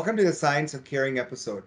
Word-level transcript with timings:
Welcome 0.00 0.16
to 0.16 0.24
the 0.24 0.32
Science 0.32 0.72
of 0.72 0.82
Caring 0.82 1.18
episode. 1.18 1.62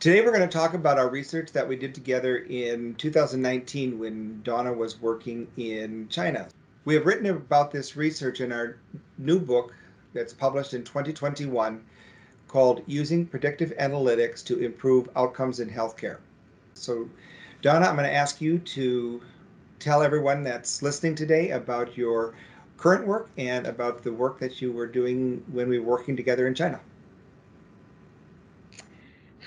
Today 0.00 0.22
we're 0.22 0.32
going 0.32 0.40
to 0.40 0.58
talk 0.58 0.72
about 0.72 0.98
our 0.98 1.10
research 1.10 1.52
that 1.52 1.68
we 1.68 1.76
did 1.76 1.94
together 1.94 2.38
in 2.38 2.94
2019 2.94 3.98
when 3.98 4.40
Dawna 4.42 4.74
was 4.74 5.02
working 5.02 5.46
in 5.58 6.08
China. 6.08 6.48
We 6.86 6.94
have 6.94 7.04
written 7.04 7.26
about 7.26 7.70
this 7.70 7.94
research 7.94 8.40
in 8.40 8.52
our 8.52 8.78
new 9.18 9.38
book 9.38 9.74
that's 10.14 10.32
published 10.32 10.72
in 10.72 10.82
2021 10.82 11.84
called 12.48 12.82
Using 12.86 13.26
Predictive 13.26 13.74
Analytics 13.78 14.42
to 14.46 14.64
Improve 14.64 15.10
Outcomes 15.14 15.60
in 15.60 15.68
Healthcare. 15.68 16.20
So, 16.72 17.06
Dawna, 17.62 17.86
I'm 17.86 17.96
going 17.96 18.08
to 18.08 18.14
ask 18.14 18.40
you 18.40 18.60
to 18.60 19.20
tell 19.78 20.02
everyone 20.02 20.42
that's 20.42 20.80
listening 20.80 21.14
today 21.14 21.50
about 21.50 21.98
your 21.98 22.32
current 22.78 23.06
work 23.06 23.28
and 23.36 23.66
about 23.66 24.02
the 24.02 24.12
work 24.14 24.40
that 24.40 24.62
you 24.62 24.72
were 24.72 24.86
doing 24.86 25.44
when 25.52 25.68
we 25.68 25.80
were 25.80 25.90
working 25.90 26.16
together 26.16 26.46
in 26.46 26.54
China. 26.54 26.80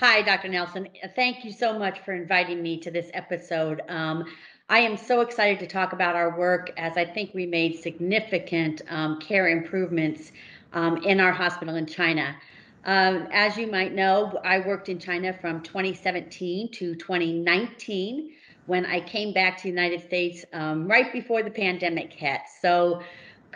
Hi, 0.00 0.20
Dr. 0.20 0.48
Nelson. 0.48 0.88
Thank 1.14 1.42
you 1.42 1.50
so 1.50 1.78
much 1.78 2.00
for 2.00 2.12
inviting 2.12 2.62
me 2.62 2.76
to 2.80 2.90
this 2.90 3.08
episode. 3.14 3.80
Um, 3.88 4.26
I 4.68 4.80
am 4.80 4.94
so 4.94 5.22
excited 5.22 5.58
to 5.60 5.66
talk 5.66 5.94
about 5.94 6.14
our 6.14 6.36
work 6.38 6.70
as 6.76 6.98
I 6.98 7.06
think 7.06 7.32
we 7.32 7.46
made 7.46 7.78
significant 7.78 8.82
um, 8.90 9.18
care 9.20 9.48
improvements 9.48 10.32
um, 10.74 10.98
in 10.98 11.18
our 11.18 11.32
hospital 11.32 11.76
in 11.76 11.86
China. 11.86 12.36
Um, 12.84 13.26
as 13.32 13.56
you 13.56 13.68
might 13.68 13.94
know, 13.94 14.38
I 14.44 14.58
worked 14.58 14.90
in 14.90 14.98
China 14.98 15.32
from 15.32 15.62
2017 15.62 16.72
to 16.72 16.94
2019 16.94 18.32
when 18.66 18.84
I 18.84 19.00
came 19.00 19.32
back 19.32 19.56
to 19.56 19.62
the 19.62 19.70
United 19.70 20.02
States 20.02 20.44
um, 20.52 20.86
right 20.86 21.10
before 21.10 21.42
the 21.42 21.50
pandemic 21.50 22.12
hit. 22.12 22.42
So 22.60 23.00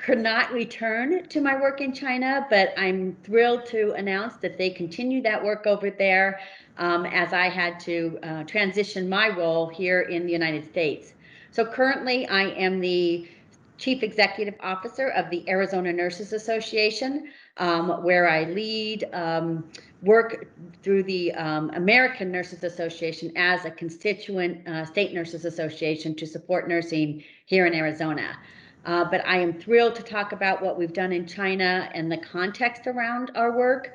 could 0.02 0.18
not 0.18 0.52
return 0.52 1.26
to 1.28 1.40
my 1.40 1.60
work 1.60 1.80
in 1.80 1.92
China, 1.92 2.46
but 2.48 2.72
I'm 2.76 3.16
thrilled 3.22 3.66
to 3.66 3.92
announce 3.92 4.34
that 4.36 4.56
they 4.56 4.70
continue 4.70 5.22
that 5.22 5.42
work 5.42 5.66
over 5.66 5.90
there 5.90 6.40
um, 6.78 7.04
as 7.06 7.32
I 7.32 7.48
had 7.48 7.78
to 7.80 8.18
uh, 8.22 8.44
transition 8.44 9.08
my 9.08 9.28
role 9.28 9.68
here 9.68 10.02
in 10.02 10.26
the 10.26 10.32
United 10.32 10.64
States. 10.64 11.14
So 11.50 11.64
currently, 11.64 12.26
I 12.28 12.44
am 12.50 12.80
the 12.80 13.28
Chief 13.76 14.02
Executive 14.02 14.54
Officer 14.60 15.08
of 15.08 15.30
the 15.30 15.48
Arizona 15.48 15.92
Nurses 15.92 16.32
Association, 16.32 17.32
um, 17.56 18.02
where 18.02 18.28
I 18.28 18.44
lead 18.44 19.08
um, 19.12 19.64
work 20.02 20.46
through 20.82 21.02
the 21.04 21.32
um, 21.32 21.70
American 21.74 22.30
Nurses 22.30 22.62
Association 22.62 23.32
as 23.36 23.64
a 23.64 23.70
constituent 23.70 24.66
uh, 24.68 24.84
state 24.84 25.12
nurses 25.12 25.44
association 25.44 26.14
to 26.16 26.26
support 26.26 26.68
nursing 26.68 27.24
here 27.46 27.66
in 27.66 27.74
Arizona. 27.74 28.38
Uh, 28.84 29.04
but 29.04 29.24
I 29.26 29.38
am 29.38 29.52
thrilled 29.52 29.94
to 29.96 30.02
talk 30.02 30.32
about 30.32 30.62
what 30.62 30.78
we've 30.78 30.92
done 30.92 31.12
in 31.12 31.26
China 31.26 31.90
and 31.94 32.10
the 32.10 32.16
context 32.16 32.86
around 32.86 33.30
our 33.34 33.56
work. 33.56 33.94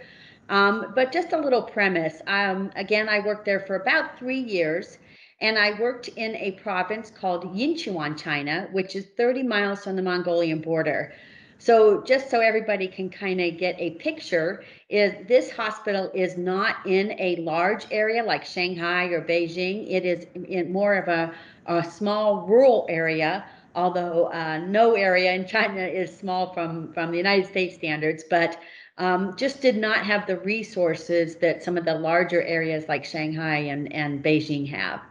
Um, 0.50 0.94
but 0.94 1.11
just 1.11 1.33
a 1.33 1.38
little 1.38 1.64
premise. 1.64 2.22
Um, 2.27 2.72
again, 2.75 3.09
I 3.09 3.19
worked 3.19 3.45
there 3.45 3.61
for 3.61 3.77
about 3.77 4.19
three 4.19 4.39
years, 4.39 5.00
and 5.42 5.58
I 5.58 5.80
worked 5.80 6.08
in 6.09 6.36
a 6.36 6.52
province 6.52 7.09
called 7.09 7.45
Yinchuan, 7.55 8.17
China, 8.17 8.67
which 8.72 8.95
is 8.95 9.08
30 9.17 9.44
miles 9.44 9.83
from 9.83 9.95
the 9.95 10.03
Mongolian 10.03 10.61
border. 10.61 11.14
So 11.58 12.03
just 12.03 12.30
so 12.30 12.42
everybody 12.42 12.88
can 12.88 13.09
kind 13.09 13.42
of 13.42 13.58
get 13.58 13.75
a 13.80 13.92
picture, 13.92 14.64
is 14.89 15.14
this 15.27 15.49
hospital 15.49 16.11
is 16.14 16.38
not 16.38 16.86
in 16.86 17.16
a 17.20 17.38
large 17.38 17.88
area 17.92 18.23
like 18.23 18.45
Shanghai 18.45 19.05
or 19.05 19.22
Beijing. 19.22 19.89
It 19.89 20.05
is 20.05 20.27
in 20.47 20.72
more 20.72 20.95
of 20.95 21.08
a, 21.08 21.33
a 21.65 21.83
small 21.83 22.45
rural 22.45 22.86
area 22.89 23.45
although 23.75 24.31
uh, 24.31 24.58
no 24.59 24.93
area 24.93 25.33
in 25.33 25.45
China 25.45 25.81
is 25.81 26.15
small 26.17 26.53
from, 26.53 26.93
from 26.93 27.11
the 27.11 27.17
United 27.17 27.47
States 27.47 27.75
standards, 27.75 28.23
but 28.30 28.59
um, 28.97 29.36
just 29.36 29.61
did 29.61 29.75
not 29.75 30.05
have 30.05 30.25
the 30.25 30.37
resources 30.39 31.36
that 31.37 31.63
some 31.63 31.77
of 31.77 31.86
the 31.86 31.93
larger 31.93 32.41
areas 32.41 32.86
like 32.87 33.03
Shanghai 33.03 33.58
and, 33.58 33.91
and 33.91 34.23
Beijing 34.23 34.67
have. 34.69 35.02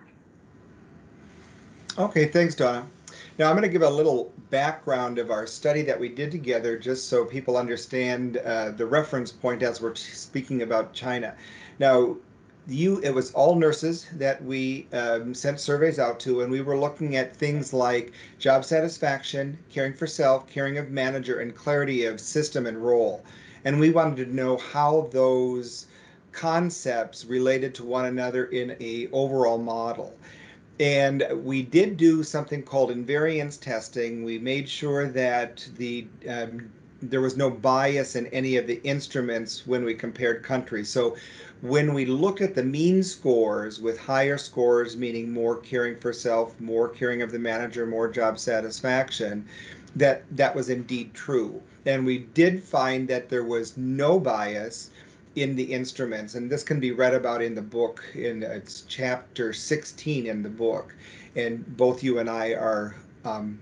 Okay, 1.99 2.27
thanks, 2.27 2.55
Dawna. 2.55 2.87
Now 3.39 3.51
I'm 3.51 3.57
going 3.57 3.63
to 3.63 3.69
give 3.69 3.83
a 3.83 3.91
little 3.91 4.33
background 4.51 5.19
of 5.19 5.31
our 5.31 5.47
study 5.47 5.83
that 5.83 5.99
we 5.99 6.09
did 6.09 6.31
together 6.31 6.79
just 6.79 7.09
so 7.09 7.25
people 7.25 7.57
understand 7.57 8.37
uh, 8.39 8.71
the 8.71 8.87
reference 8.87 9.33
point 9.33 9.63
as 9.63 9.81
we're 9.81 9.95
speaking 9.95 10.63
about 10.63 10.93
China. 10.93 11.35
Now, 11.79 12.17
you 12.67 12.99
it 13.01 13.11
was 13.11 13.31
all 13.33 13.57
nurses 13.57 14.07
that 14.15 14.43
we 14.43 14.87
um, 14.93 15.35
sent 15.35 15.61
surveys 15.61 15.99
out 15.99 16.19
to 16.21 16.41
and 16.43 16.51
we 16.51 16.63
were 16.63 16.79
looking 16.79 17.17
at 17.17 17.37
things 17.37 17.73
like 17.73 18.13
job 18.39 18.65
satisfaction 18.65 19.59
caring 19.71 19.93
for 19.93 20.07
self 20.07 20.49
caring 20.49 20.79
of 20.79 20.91
manager 20.91 21.41
and 21.41 21.55
clarity 21.55 22.05
of 22.05 22.21
system 22.21 22.67
and 22.67 22.79
role. 22.79 23.23
And 23.65 23.81
we 23.81 23.91
wanted 23.91 24.25
to 24.25 24.35
know 24.35 24.57
how 24.57 25.09
those 25.13 25.87
concepts 26.33 27.25
related 27.25 27.75
to 27.77 27.85
one 27.85 28.07
another 28.07 28.47
in 28.47 28.77
a 28.81 29.09
overall 29.13 29.59
model. 29.59 30.15
And 30.81 31.25
we 31.35 31.63
did 31.63 31.97
do 31.97 32.23
something 32.23 32.63
called 32.63 32.91
invariance 32.91 33.61
testing. 33.61 34.25
We 34.25 34.39
made 34.39 34.69
sure 34.69 35.07
that 35.09 35.67
the 35.77 36.07
um, 36.29 36.71
there 37.11 37.21
was 37.21 37.37
no 37.37 37.51
bias 37.51 38.17
in 38.17 38.27
any 38.29 38.57
of 38.57 38.67
the 38.67 38.83
instruments 38.83 39.67
when 39.67 39.85
we 39.85 39.95
compared 39.95 40.43
countries. 40.43 40.89
So 40.89 41.17
when 41.65 41.95
we 41.95 42.05
look 42.05 42.43
at 42.43 42.55
the 42.55 42.63
mean 42.63 43.03
scores 43.03 43.81
with 43.81 43.99
higher 43.99 44.37
scores, 44.37 44.99
meaning 44.99 45.33
more 45.33 45.57
caring 45.57 45.97
for 45.97 46.13
self, 46.13 46.61
more 46.61 46.91
caring 46.91 47.23
of 47.23 47.33
the 47.33 47.39
manager, 47.39 47.87
more 47.87 48.07
job 48.07 48.39
satisfaction, 48.39 49.43
that 49.97 50.25
that 50.37 50.55
was 50.55 50.69
indeed 50.69 51.15
true. 51.15 51.63
And 51.87 52.05
we 52.05 52.19
did 52.19 52.63
find 52.63 53.09
that 53.09 53.31
there 53.31 53.45
was 53.45 53.79
no 53.79 54.21
bias 54.21 54.91
in 55.37 55.57
the 55.57 55.65
instruments, 55.65 56.35
and 56.35 56.51
this 56.51 56.63
can 56.63 56.81
be 56.81 56.93
read 56.93 57.15
about 57.15 57.41
in 57.41 57.55
the 57.55 57.63
book. 57.63 58.05
In 58.15 58.43
it's 58.43 58.85
chapter 58.87 59.55
16 59.55 60.27
in 60.27 60.43
the 60.43 60.51
book, 60.51 60.95
and 61.35 61.65
both 61.79 62.03
you 62.03 62.19
and 62.19 62.29
I 62.29 62.51
are 62.53 62.95
um, 63.25 63.59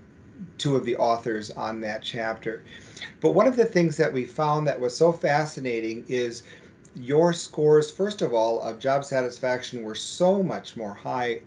two 0.58 0.74
of 0.74 0.84
the 0.84 0.96
authors 0.96 1.52
on 1.52 1.80
that 1.82 2.02
chapter. 2.02 2.64
But 3.20 3.30
one 3.30 3.46
of 3.46 3.54
the 3.54 3.64
things 3.64 3.96
that 3.96 4.12
we 4.12 4.24
found 4.24 4.66
that 4.66 4.80
was 4.80 4.96
so 4.96 5.12
fascinating 5.12 6.04
is 6.08 6.42
your 6.94 7.32
scores, 7.32 7.90
first 7.90 8.22
of 8.22 8.34
all, 8.34 8.60
of 8.60 8.78
job 8.78 9.04
satisfaction 9.04 9.82
were 9.82 9.94
so 9.94 10.42
much 10.42 10.76
more 10.76 10.94
high, 10.94 11.40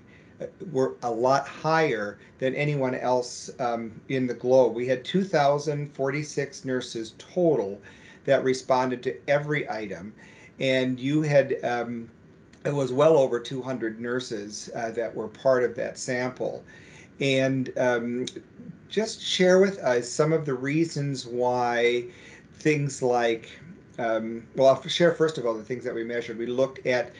were 0.72 0.96
a 1.04 1.12
lot 1.12 1.48
higher 1.48 2.18
than 2.40 2.56
anyone 2.56 2.96
else 2.96 3.50
um, 3.60 3.92
in 4.10 4.28
the 4.28 4.34
globe. 4.34 4.74
We 4.74 4.88
had 4.88 5.06
2,046 5.06 6.66
nurses 6.66 7.14
total 7.18 7.82
that 8.26 8.44
responded 8.44 9.04
to 9.04 9.16
every 9.30 9.70
item, 9.70 10.14
and 10.60 11.00
you 11.00 11.22
had 11.22 11.58
um, 11.64 12.10
it 12.66 12.74
was 12.74 12.92
well 12.92 13.18
over 13.18 13.40
200 13.40 14.00
nurses 14.00 14.70
uh, 14.76 14.90
that 14.92 15.16
were 15.16 15.28
part 15.28 15.64
of 15.64 15.76
that 15.76 15.98
sample. 16.00 16.64
And 17.20 17.72
um, 17.78 18.26
just 18.90 19.22
share 19.22 19.60
with 19.60 19.78
us 19.80 20.10
some 20.10 20.34
of 20.34 20.46
the 20.46 20.54
reasons 20.56 21.26
why 21.26 22.06
things 22.56 23.02
like 23.02 23.52
um, 24.00 24.46
well, 24.56 24.68
I'll 24.68 24.82
share 24.88 25.14
first 25.14 25.38
of 25.38 25.46
all 25.46 25.54
the 25.54 25.64
things 25.64 25.84
that 25.84 25.94
we 25.94 26.04
measured. 26.04 26.38
We 26.38 26.48
looked 26.48 26.86
at 26.86 27.12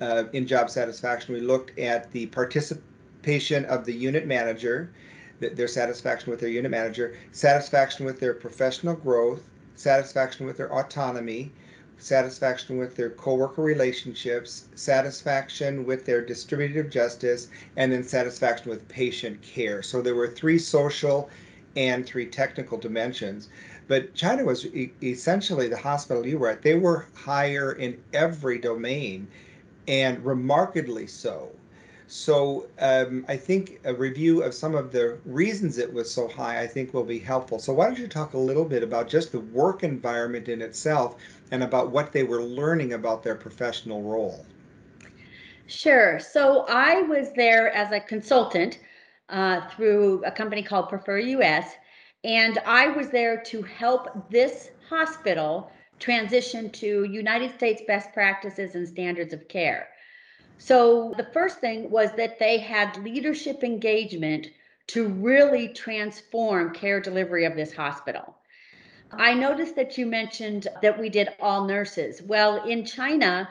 uh, 0.00 0.24
in 0.32 0.46
job 0.46 0.70
satisfaction. 0.70 1.34
We 1.34 1.40
looked 1.40 1.78
at 1.78 2.10
the 2.12 2.26
participation 2.26 3.64
of 3.66 3.84
the 3.84 3.92
unit 3.92 4.26
manager, 4.26 4.90
their 5.40 5.68
satisfaction 5.68 6.30
with 6.30 6.40
their 6.40 6.48
unit 6.48 6.70
manager, 6.70 7.16
satisfaction 7.32 8.06
with 8.06 8.20
their 8.20 8.34
professional 8.34 8.94
growth, 8.94 9.42
satisfaction 9.76 10.46
with 10.46 10.56
their 10.56 10.72
autonomy, 10.72 11.52
satisfaction 11.98 12.76
with 12.76 12.96
their 12.96 13.10
coworker 13.10 13.62
relationships, 13.62 14.64
satisfaction 14.74 15.84
with 15.84 16.04
their 16.04 16.24
distributive 16.24 16.90
justice, 16.90 17.48
and 17.76 17.92
then 17.92 18.02
satisfaction 18.02 18.70
with 18.70 18.86
patient 18.88 19.40
care. 19.42 19.82
So 19.82 20.02
there 20.02 20.14
were 20.14 20.28
three 20.28 20.58
social 20.58 21.30
and 21.76 22.06
three 22.06 22.26
technical 22.26 22.78
dimensions. 22.78 23.48
But 23.86 24.14
China 24.14 24.44
was 24.44 24.66
e- 24.66 24.92
essentially 25.02 25.68
the 25.68 25.76
hospital 25.76 26.26
you 26.26 26.38
were 26.38 26.48
at. 26.48 26.62
They 26.62 26.74
were 26.74 27.06
higher 27.14 27.72
in 27.72 27.98
every 28.12 28.58
domain, 28.58 29.28
and 29.86 30.24
remarkably 30.24 31.06
so. 31.06 31.50
So 32.06 32.66
um, 32.80 33.24
I 33.28 33.36
think 33.36 33.80
a 33.84 33.94
review 33.94 34.42
of 34.42 34.54
some 34.54 34.74
of 34.74 34.92
the 34.92 35.18
reasons 35.24 35.78
it 35.78 35.92
was 35.92 36.12
so 36.12 36.28
high, 36.28 36.60
I 36.60 36.66
think, 36.66 36.92
will 36.92 37.04
be 37.04 37.18
helpful. 37.18 37.58
So 37.58 37.72
why 37.72 37.86
don't 37.86 37.98
you 37.98 38.08
talk 38.08 38.34
a 38.34 38.38
little 38.38 38.64
bit 38.64 38.82
about 38.82 39.08
just 39.08 39.32
the 39.32 39.40
work 39.40 39.82
environment 39.82 40.48
in 40.48 40.60
itself 40.60 41.16
and 41.50 41.62
about 41.62 41.90
what 41.90 42.12
they 42.12 42.22
were 42.22 42.42
learning 42.42 42.92
about 42.92 43.22
their 43.22 43.34
professional 43.34 44.02
role? 44.02 44.44
Sure. 45.66 46.20
So 46.20 46.66
I 46.68 47.02
was 47.02 47.32
there 47.36 47.72
as 47.72 47.90
a 47.90 48.00
consultant 48.00 48.78
uh, 49.30 49.66
through 49.70 50.22
a 50.24 50.30
company 50.30 50.62
called 50.62 50.90
Prefer 50.90 51.18
US, 51.18 51.74
and 52.24 52.58
I 52.66 52.88
was 52.88 53.10
there 53.10 53.40
to 53.42 53.62
help 53.62 54.30
this 54.30 54.70
hospital 54.88 55.70
transition 55.98 56.70
to 56.70 57.04
United 57.04 57.54
States 57.54 57.82
best 57.86 58.12
practices 58.12 58.74
and 58.74 58.88
standards 58.88 59.32
of 59.32 59.46
care. 59.48 59.88
So 60.58 61.14
the 61.16 61.28
first 61.32 61.58
thing 61.58 61.90
was 61.90 62.10
that 62.12 62.38
they 62.38 62.58
had 62.58 62.96
leadership 63.04 63.62
engagement 63.62 64.48
to 64.88 65.08
really 65.08 65.68
transform 65.68 66.74
care 66.74 67.00
delivery 67.00 67.44
of 67.44 67.56
this 67.56 67.74
hospital. 67.74 68.36
I 69.12 69.34
noticed 69.34 69.76
that 69.76 69.96
you 69.96 70.06
mentioned 70.06 70.68
that 70.82 70.98
we 70.98 71.08
did 71.08 71.28
all 71.40 71.66
nurses. 71.66 72.22
Well, 72.22 72.64
in 72.64 72.84
China, 72.84 73.48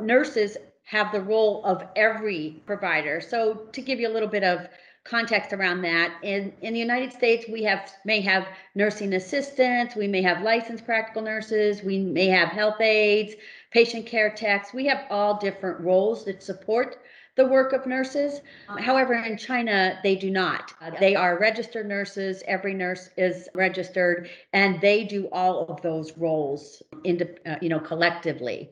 nurses 0.00 0.56
have 0.84 1.12
the 1.12 1.20
role 1.20 1.64
of 1.64 1.84
every 1.96 2.62
provider. 2.66 3.20
So 3.20 3.68
to 3.72 3.80
give 3.80 4.00
you 4.00 4.08
a 4.08 4.12
little 4.12 4.28
bit 4.28 4.44
of 4.44 4.68
context 5.08 5.52
around 5.52 5.82
that, 5.82 6.14
in, 6.22 6.52
in 6.62 6.72
the 6.74 6.78
United 6.78 7.12
States, 7.12 7.46
we 7.48 7.62
have 7.64 7.90
may 8.04 8.20
have 8.20 8.46
nursing 8.74 9.14
assistants, 9.14 9.94
we 9.94 10.08
may 10.08 10.22
have 10.22 10.42
licensed 10.42 10.84
practical 10.84 11.22
nurses, 11.22 11.82
we 11.82 11.98
may 11.98 12.26
have 12.26 12.48
health 12.48 12.80
aides, 12.80 13.34
patient 13.70 14.06
care 14.06 14.30
techs. 14.30 14.72
We 14.74 14.86
have 14.86 15.04
all 15.10 15.38
different 15.38 15.80
roles 15.80 16.24
that 16.24 16.42
support 16.42 16.98
the 17.36 17.46
work 17.46 17.72
of 17.74 17.86
nurses. 17.86 18.40
However, 18.78 19.14
in 19.14 19.36
China, 19.36 19.98
they 20.02 20.16
do 20.16 20.30
not. 20.30 20.72
They 20.98 21.14
are 21.14 21.38
registered 21.38 21.86
nurses. 21.86 22.42
Every 22.46 22.72
nurse 22.72 23.10
is 23.16 23.48
registered, 23.54 24.30
and 24.54 24.80
they 24.80 25.04
do 25.04 25.28
all 25.32 25.66
of 25.66 25.82
those 25.82 26.16
roles, 26.16 26.82
in, 27.04 27.36
uh, 27.44 27.56
you 27.60 27.68
know, 27.68 27.78
collectively. 27.78 28.70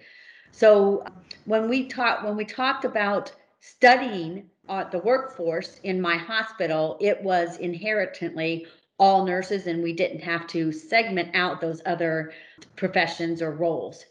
So 0.50 1.04
when 1.44 1.68
we 1.68 1.88
talked 1.88 2.24
when 2.24 2.36
we 2.36 2.44
talked 2.44 2.84
about 2.84 3.32
studying 3.60 4.48
uh, 4.68 4.84
the 4.90 4.98
workforce 4.98 5.78
in 5.82 6.00
my 6.00 6.16
hospital, 6.16 6.96
it 7.00 7.22
was 7.22 7.58
inherently 7.58 8.66
all 8.98 9.24
nurses, 9.24 9.66
and 9.66 9.82
we 9.82 9.92
didn't 9.92 10.20
have 10.20 10.46
to 10.48 10.72
segment 10.72 11.34
out 11.34 11.60
those 11.60 11.82
other 11.84 12.32
professions 12.76 13.42
or 13.42 13.50
roles. 13.50 14.04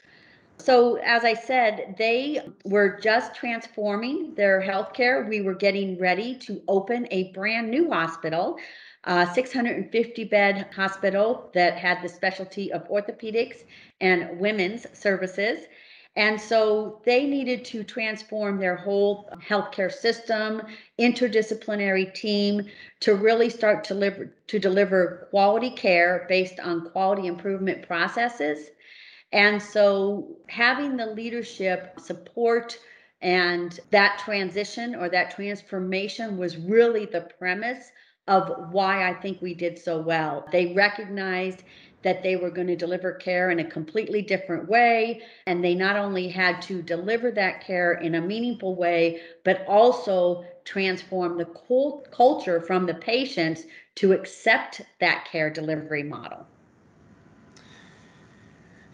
So, 0.57 0.95
as 0.97 1.23
I 1.23 1.33
said, 1.33 1.95
they 1.97 2.39
were 2.63 2.99
just 2.99 3.33
transforming 3.35 4.35
their 4.35 4.61
healthcare. 4.61 5.27
We 5.27 5.41
were 5.41 5.55
getting 5.55 5.99
ready 5.99 6.35
to 6.39 6.61
open 6.67 7.07
a 7.11 7.31
brand 7.31 7.69
new 7.69 7.89
hospital, 7.91 8.57
a 9.05 9.27
650 9.33 10.23
bed 10.25 10.67
hospital 10.73 11.49
that 11.53 11.77
had 11.77 12.01
the 12.01 12.07
specialty 12.07 12.71
of 12.71 12.87
orthopedics 12.87 13.63
and 13.99 14.39
women's 14.39 14.85
services. 14.97 15.65
And 16.15 16.39
so 16.39 17.01
they 17.05 17.25
needed 17.25 17.65
to 17.65 17.83
transform 17.83 18.59
their 18.59 18.75
whole 18.75 19.29
healthcare 19.47 19.91
system, 19.91 20.61
interdisciplinary 20.99 22.13
team 22.13 22.69
to 22.99 23.15
really 23.15 23.49
start 23.49 23.83
to 23.85 23.93
deliver, 23.95 24.33
to 24.47 24.59
deliver 24.59 25.27
quality 25.31 25.71
care 25.71 26.25
based 26.29 26.59
on 26.59 26.89
quality 26.91 27.27
improvement 27.27 27.87
processes 27.87 28.69
and 29.33 29.59
so 29.61 30.37
having 30.47 30.95
the 30.95 31.07
leadership 31.07 31.99
support 31.99 32.77
and 33.21 33.79
that 33.89 34.21
transition 34.23 34.93
or 34.93 35.09
that 35.09 35.35
transformation 35.35 36.37
was 36.37 36.55
really 36.55 37.07
the 37.07 37.27
premise 37.39 37.91
of 38.27 38.71
why 38.71 39.09
I 39.09 39.13
think 39.15 39.41
we 39.41 39.55
did 39.55 39.77
so 39.79 39.99
well. 39.99 40.45
They 40.51 40.73
recognized 40.73 41.63
that 42.03 42.21
they 42.21 42.35
were 42.35 42.51
going 42.51 42.67
to 42.67 42.75
deliver 42.75 43.13
care 43.13 43.49
in 43.49 43.59
a 43.59 43.69
completely 43.69 44.21
different 44.21 44.69
way. 44.69 45.21
And 45.47 45.63
they 45.63 45.73
not 45.73 45.95
only 45.95 46.27
had 46.27 46.61
to 46.63 46.81
deliver 46.81 47.31
that 47.31 47.65
care 47.65 47.93
in 47.93 48.15
a 48.15 48.21
meaningful 48.21 48.75
way, 48.75 49.21
but 49.43 49.65
also 49.67 50.45
transform 50.65 51.37
the 51.37 51.45
culture 52.11 52.61
from 52.61 52.85
the 52.85 52.93
patients 52.93 53.63
to 53.95 54.13
accept 54.13 54.81
that 54.99 55.25
care 55.25 55.49
delivery 55.49 56.03
model. 56.03 56.45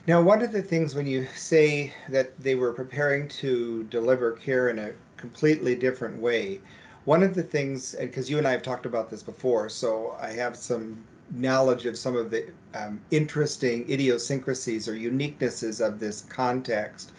Now, 0.07 0.21
one 0.21 0.41
of 0.41 0.51
the 0.51 0.61
things 0.61 0.95
when 0.95 1.05
you 1.05 1.27
say 1.35 1.93
that 2.09 2.39
they 2.39 2.55
were 2.55 2.73
preparing 2.73 3.27
to 3.27 3.83
deliver 3.85 4.31
care 4.31 4.69
in 4.69 4.79
a 4.79 4.91
completely 5.17 5.75
different 5.75 6.19
way, 6.19 6.61
one 7.05 7.21
of 7.21 7.35
the 7.35 7.43
things, 7.43 7.95
because 7.99 8.29
you 8.29 8.39
and 8.39 8.47
I 8.47 8.51
have 8.51 8.63
talked 8.63 8.87
about 8.87 9.09
this 9.09 9.21
before, 9.21 9.69
so 9.69 10.15
I 10.19 10.31
have 10.31 10.55
some 10.55 11.03
knowledge 11.31 11.85
of 11.85 11.97
some 11.97 12.15
of 12.15 12.31
the 12.31 12.45
um, 12.73 12.99
interesting 13.11 13.89
idiosyncrasies 13.89 14.87
or 14.87 14.93
uniquenesses 14.93 15.85
of 15.85 15.99
this 15.99 16.21
context. 16.21 17.11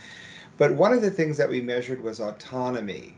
But 0.58 0.74
one 0.74 0.92
of 0.92 1.02
the 1.02 1.10
things 1.10 1.36
that 1.36 1.48
we 1.48 1.60
measured 1.60 2.02
was 2.02 2.20
autonomy. 2.20 3.16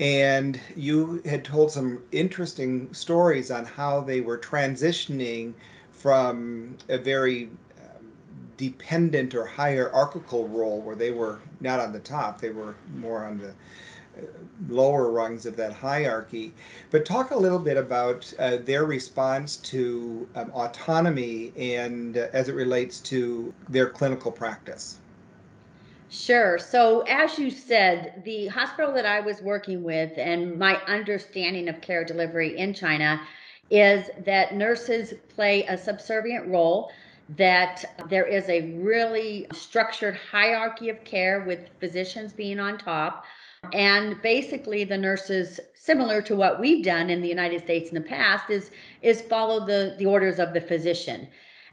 And 0.00 0.60
you 0.76 1.22
had 1.24 1.44
told 1.44 1.70
some 1.70 2.02
interesting 2.12 2.92
stories 2.92 3.50
on 3.50 3.64
how 3.64 4.00
they 4.00 4.20
were 4.20 4.38
transitioning 4.38 5.54
from 5.92 6.76
a 6.88 6.98
very 6.98 7.50
dependent 8.56 9.34
or 9.34 9.44
hierarchical 9.44 10.46
role 10.48 10.80
where 10.80 10.94
they 10.94 11.10
were 11.10 11.40
not 11.60 11.80
on 11.80 11.92
the 11.92 11.98
top, 11.98 12.40
they 12.40 12.50
were 12.50 12.74
more 12.94 13.24
on 13.24 13.38
the 13.38 13.54
lower 14.68 15.10
rungs 15.10 15.46
of 15.46 15.56
that 15.56 15.72
hierarchy. 15.72 16.52
But 16.90 17.04
talk 17.04 17.30
a 17.30 17.36
little 17.36 17.58
bit 17.58 17.76
about 17.76 18.32
uh, 18.38 18.58
their 18.58 18.84
response 18.84 19.56
to 19.56 20.28
um, 20.34 20.50
autonomy 20.52 21.52
and 21.56 22.16
uh, 22.16 22.28
as 22.32 22.48
it 22.48 22.54
relates 22.54 23.00
to 23.00 23.52
their 23.68 23.88
clinical 23.88 24.30
practice. 24.30 24.98
Sure. 26.10 26.58
So, 26.58 27.00
as 27.08 27.38
you 27.38 27.50
said, 27.50 28.22
the 28.24 28.48
hospital 28.48 28.92
that 28.92 29.06
I 29.06 29.20
was 29.20 29.40
working 29.40 29.82
with 29.82 30.12
and 30.18 30.58
my 30.58 30.76
understanding 30.86 31.68
of 31.68 31.80
care 31.80 32.04
delivery 32.04 32.58
in 32.58 32.74
China 32.74 33.20
is 33.70 34.10
that 34.26 34.54
nurses 34.54 35.14
play 35.34 35.64
a 35.64 35.78
subservient 35.78 36.46
role 36.48 36.92
that 37.30 37.82
there 38.10 38.26
is 38.26 38.46
a 38.50 38.72
really 38.74 39.46
structured 39.54 40.14
hierarchy 40.14 40.90
of 40.90 41.02
care 41.04 41.44
with 41.46 41.70
physicians 41.80 42.34
being 42.34 42.60
on 42.60 42.76
top. 42.76 43.24
And 43.72 44.20
basically, 44.22 44.84
the 44.84 44.98
nurses, 44.98 45.60
similar 45.74 46.20
to 46.22 46.36
what 46.36 46.60
we've 46.60 46.84
done 46.84 47.10
in 47.10 47.22
the 47.22 47.28
United 47.28 47.62
States 47.62 47.88
in 47.90 47.94
the 47.94 48.08
past, 48.08 48.50
is 48.50 48.70
is 49.02 49.22
follow 49.22 49.64
the 49.64 49.94
the 49.98 50.06
orders 50.06 50.38
of 50.38 50.52
the 50.52 50.60
physician. 50.60 51.28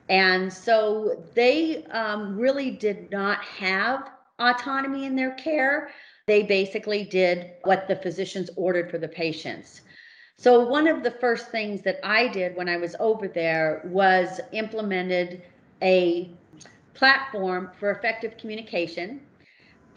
And 0.08 0.52
so 0.52 1.24
they 1.36 1.86
um, 1.86 2.38
really 2.38 2.72
did 2.72 3.12
not 3.12 3.44
have 3.44 4.10
autonomy 4.40 5.06
in 5.06 5.16
their 5.16 5.32
care. 5.32 5.92
They 6.26 6.44
basically 6.44 7.04
did 7.04 7.52
what 7.64 7.88
the 7.88 7.96
physicians 7.96 8.50
ordered 8.56 8.90
for 8.90 8.98
the 8.98 9.08
patients. 9.08 9.82
So 10.38 10.66
one 10.66 10.88
of 10.88 11.04
the 11.04 11.12
first 11.12 11.52
things 11.52 11.82
that 11.82 12.00
I 12.04 12.28
did 12.30 12.56
when 12.56 12.70
I 12.70 12.78
was 12.78 12.96
over 13.00 13.28
there 13.28 13.82
was 13.86 14.40
implemented 14.52 15.44
a 15.82 16.32
platform 16.94 17.72
for 17.80 17.92
effective 17.92 18.38
communication 18.38 19.22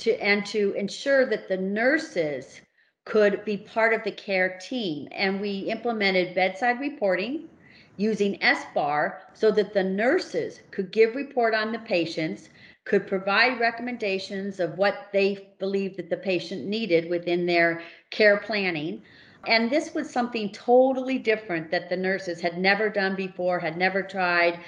to 0.02 0.16
and 0.20 0.44
to 0.46 0.72
ensure 0.74 1.26
that 1.26 1.48
the 1.48 1.56
nurses 1.56 2.60
could 3.04 3.44
be 3.44 3.56
part 3.56 3.92
of 3.94 4.04
the 4.04 4.12
care 4.12 4.58
team. 4.60 5.08
And 5.12 5.40
we 5.40 5.58
implemented 5.60 6.34
bedside 6.34 6.80
reporting 6.80 7.48
using 7.96 8.38
SBAR 8.40 9.18
so 9.34 9.50
that 9.50 9.74
the 9.74 9.82
nurses 9.82 10.60
could 10.70 10.92
give 10.92 11.14
report 11.14 11.54
on 11.54 11.72
the 11.72 11.78
patients, 11.80 12.48
could 12.84 13.06
provide 13.06 13.60
recommendations 13.60 14.60
of 14.60 14.78
what 14.78 15.08
they 15.12 15.54
believed 15.58 15.96
that 15.98 16.10
the 16.10 16.16
patient 16.16 16.66
needed 16.66 17.08
within 17.10 17.46
their 17.46 17.82
care 18.10 18.38
planning. 18.38 19.02
And 19.46 19.70
this 19.70 19.94
was 19.94 20.08
something 20.08 20.52
totally 20.52 21.18
different 21.18 21.70
that 21.70 21.88
the 21.88 21.96
nurses 21.96 22.40
had 22.40 22.58
never 22.58 22.88
done 22.88 23.16
before, 23.16 23.58
had 23.58 23.76
never 23.76 24.02
tried. 24.02 24.60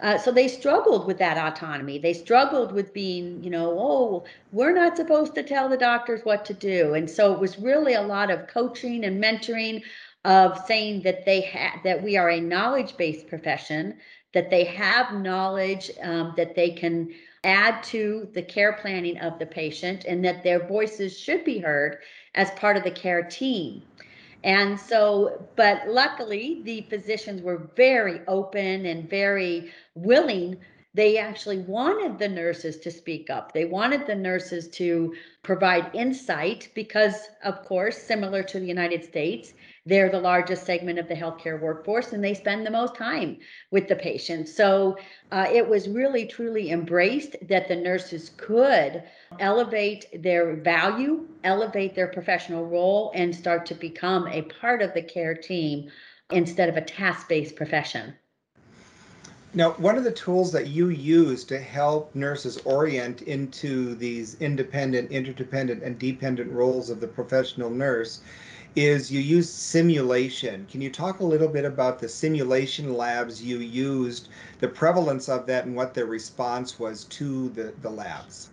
Uh, 0.00 0.16
so 0.16 0.32
they 0.32 0.48
struggled 0.48 1.06
with 1.06 1.18
that 1.18 1.36
autonomy. 1.36 1.98
They 1.98 2.14
struggled 2.14 2.72
with 2.72 2.94
being, 2.94 3.42
you 3.44 3.50
know, 3.50 3.76
oh, 3.78 4.24
we're 4.50 4.74
not 4.74 4.96
supposed 4.96 5.34
to 5.34 5.42
tell 5.42 5.68
the 5.68 5.76
doctors 5.76 6.24
what 6.24 6.44
to 6.46 6.54
do. 6.54 6.94
And 6.94 7.08
so 7.08 7.34
it 7.34 7.38
was 7.38 7.58
really 7.58 7.94
a 7.94 8.02
lot 8.02 8.30
of 8.30 8.46
coaching 8.46 9.04
and 9.04 9.22
mentoring 9.22 9.82
of 10.24 10.58
saying 10.66 11.02
that 11.02 11.24
they 11.26 11.42
had 11.42 11.80
that 11.84 12.02
we 12.02 12.16
are 12.16 12.30
a 12.30 12.40
knowledge-based 12.40 13.28
profession, 13.28 13.98
that 14.32 14.50
they 14.50 14.64
have 14.64 15.14
knowledge 15.14 15.90
um, 16.02 16.34
that 16.36 16.54
they 16.54 16.70
can 16.70 17.12
add 17.44 17.82
to 17.82 18.28
the 18.34 18.42
care 18.42 18.74
planning 18.74 19.18
of 19.18 19.38
the 19.38 19.46
patient, 19.46 20.04
and 20.04 20.24
that 20.24 20.42
their 20.42 20.66
voices 20.66 21.18
should 21.18 21.42
be 21.44 21.58
heard 21.58 21.98
as 22.34 22.50
part 22.52 22.76
of 22.76 22.84
the 22.84 22.90
care 22.90 23.22
team. 23.22 23.82
And 24.42 24.80
so, 24.80 25.48
but 25.56 25.88
luckily, 25.88 26.62
the 26.64 26.82
physicians 26.88 27.42
were 27.42 27.70
very 27.76 28.20
open 28.26 28.86
and 28.86 29.08
very 29.08 29.70
willing. 29.94 30.58
They 30.94 31.18
actually 31.18 31.58
wanted 31.58 32.18
the 32.18 32.28
nurses 32.28 32.78
to 32.78 32.90
speak 32.90 33.30
up. 33.30 33.52
They 33.52 33.64
wanted 33.64 34.06
the 34.06 34.14
nurses 34.14 34.68
to 34.70 35.14
provide 35.42 35.94
insight 35.94 36.68
because, 36.74 37.28
of 37.44 37.64
course, 37.64 37.98
similar 37.98 38.42
to 38.44 38.58
the 38.58 38.66
United 38.66 39.04
States, 39.04 39.52
they're 39.86 40.10
the 40.10 40.20
largest 40.20 40.66
segment 40.66 40.98
of 40.98 41.08
the 41.08 41.14
healthcare 41.14 41.60
workforce 41.60 42.12
and 42.12 42.22
they 42.22 42.34
spend 42.34 42.66
the 42.66 42.70
most 42.70 42.94
time 42.94 43.38
with 43.70 43.88
the 43.88 43.96
patients. 43.96 44.54
So 44.54 44.98
uh, 45.32 45.46
it 45.50 45.68
was 45.68 45.88
really, 45.88 46.26
truly 46.26 46.70
embraced 46.70 47.36
that 47.48 47.68
the 47.68 47.76
nurses 47.76 48.30
could 48.36 49.02
elevate 49.38 50.06
their 50.22 50.56
value, 50.56 51.26
elevate 51.44 51.94
their 51.94 52.08
professional 52.08 52.66
role, 52.66 53.10
and 53.14 53.34
start 53.34 53.66
to 53.66 53.74
become 53.74 54.26
a 54.28 54.42
part 54.42 54.82
of 54.82 54.94
the 54.94 55.02
care 55.02 55.34
team 55.34 55.90
instead 56.30 56.68
of 56.68 56.76
a 56.76 56.82
task 56.82 57.28
based 57.28 57.56
profession. 57.56 58.14
Now, 59.52 59.72
one 59.72 59.98
of 59.98 60.04
the 60.04 60.12
tools 60.12 60.52
that 60.52 60.68
you 60.68 60.90
use 60.90 61.42
to 61.44 61.58
help 61.58 62.14
nurses 62.14 62.58
orient 62.58 63.22
into 63.22 63.96
these 63.96 64.36
independent, 64.40 65.10
interdependent, 65.10 65.82
and 65.82 65.98
dependent 65.98 66.52
roles 66.52 66.88
of 66.88 67.00
the 67.00 67.08
professional 67.08 67.68
nurse 67.68 68.20
is 68.76 69.10
you 69.10 69.20
use 69.20 69.50
simulation. 69.50 70.66
Can 70.70 70.80
you 70.80 70.90
talk 70.90 71.20
a 71.20 71.24
little 71.24 71.48
bit 71.48 71.64
about 71.64 71.98
the 71.98 72.08
simulation 72.08 72.94
labs 72.94 73.42
you 73.42 73.58
used, 73.58 74.28
the 74.60 74.68
prevalence 74.68 75.28
of 75.28 75.46
that, 75.46 75.66
and 75.66 75.74
what 75.74 75.94
the 75.94 76.04
response 76.04 76.78
was 76.78 77.04
to 77.04 77.48
the, 77.50 77.72
the 77.82 77.90
labs? 77.90 78.50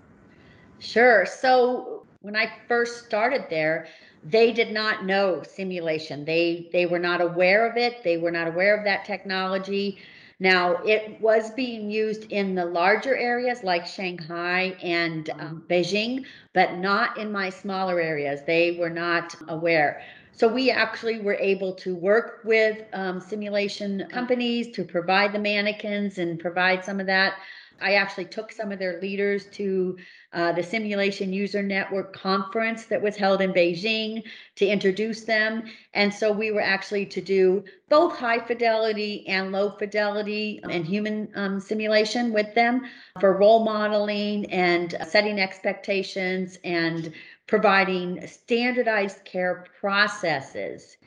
Sure. 0.79 1.25
So 1.25 2.03
when 2.21 2.35
I 2.35 2.51
first 2.67 3.05
started 3.05 3.45
there, 3.49 3.87
they 4.23 4.51
did 4.51 4.71
not 4.71 5.05
know 5.05 5.43
simulation. 5.43 6.25
They 6.25 6.69
they 6.71 6.85
were 6.85 6.99
not 6.99 7.21
aware 7.21 7.69
of 7.69 7.77
it. 7.77 8.03
They 8.03 8.17
were 8.17 8.31
not 8.31 8.47
aware 8.47 8.77
of 8.77 8.83
that 8.85 9.05
technology. 9.05 9.99
Now, 10.39 10.77
it 10.85 11.19
was 11.19 11.49
being 11.51 11.89
used 11.89 12.31
in 12.31 12.53
the 12.53 12.65
larger 12.65 13.15
areas 13.15 13.63
like 13.63 13.87
Shanghai 13.87 14.77
and 14.83 15.29
um, 15.31 15.63
Beijing, 15.67 16.25
but 16.53 16.77
not 16.77 17.17
in 17.17 17.31
my 17.31 17.49
smaller 17.49 17.99
areas. 17.99 18.41
They 18.45 18.77
were 18.79 18.89
not 18.89 19.35
aware. 19.47 20.01
So 20.31 20.47
we 20.47 20.69
actually 20.69 21.19
were 21.19 21.33
able 21.39 21.73
to 21.75 21.95
work 21.95 22.41
with 22.43 22.83
um, 22.93 23.19
simulation 23.19 24.05
companies 24.11 24.71
to 24.75 24.83
provide 24.83 25.33
the 25.33 25.39
mannequins 25.39 26.19
and 26.19 26.39
provide 26.39 26.85
some 26.85 26.99
of 26.99 27.07
that. 27.07 27.33
I 27.81 27.93
actually 27.93 28.25
took 28.25 28.51
some 28.51 28.71
of 28.71 28.79
their 28.79 28.99
leaders 29.01 29.45
to 29.53 29.97
uh, 30.33 30.51
the 30.51 30.63
Simulation 30.63 31.31
User 31.31 31.61
Network 31.61 32.13
conference 32.13 32.85
that 32.85 33.01
was 33.01 33.15
held 33.15 33.41
in 33.41 33.53
Beijing 33.53 34.23
to 34.55 34.65
introduce 34.65 35.23
them. 35.23 35.63
And 35.93 36.13
so 36.13 36.31
we 36.31 36.51
were 36.51 36.61
actually 36.61 37.05
to 37.07 37.21
do 37.21 37.63
both 37.89 38.17
high 38.17 38.39
fidelity 38.39 39.27
and 39.27 39.51
low 39.51 39.71
fidelity 39.71 40.59
and 40.69 40.85
human 40.85 41.29
um, 41.35 41.59
simulation 41.59 42.33
with 42.33 42.53
them 42.55 42.85
for 43.19 43.37
role 43.37 43.63
modeling 43.63 44.51
and 44.51 44.95
setting 45.07 45.39
expectations 45.39 46.57
and 46.63 47.13
providing 47.47 48.25
standardized 48.27 49.23
care 49.23 49.65
processes. 49.79 50.97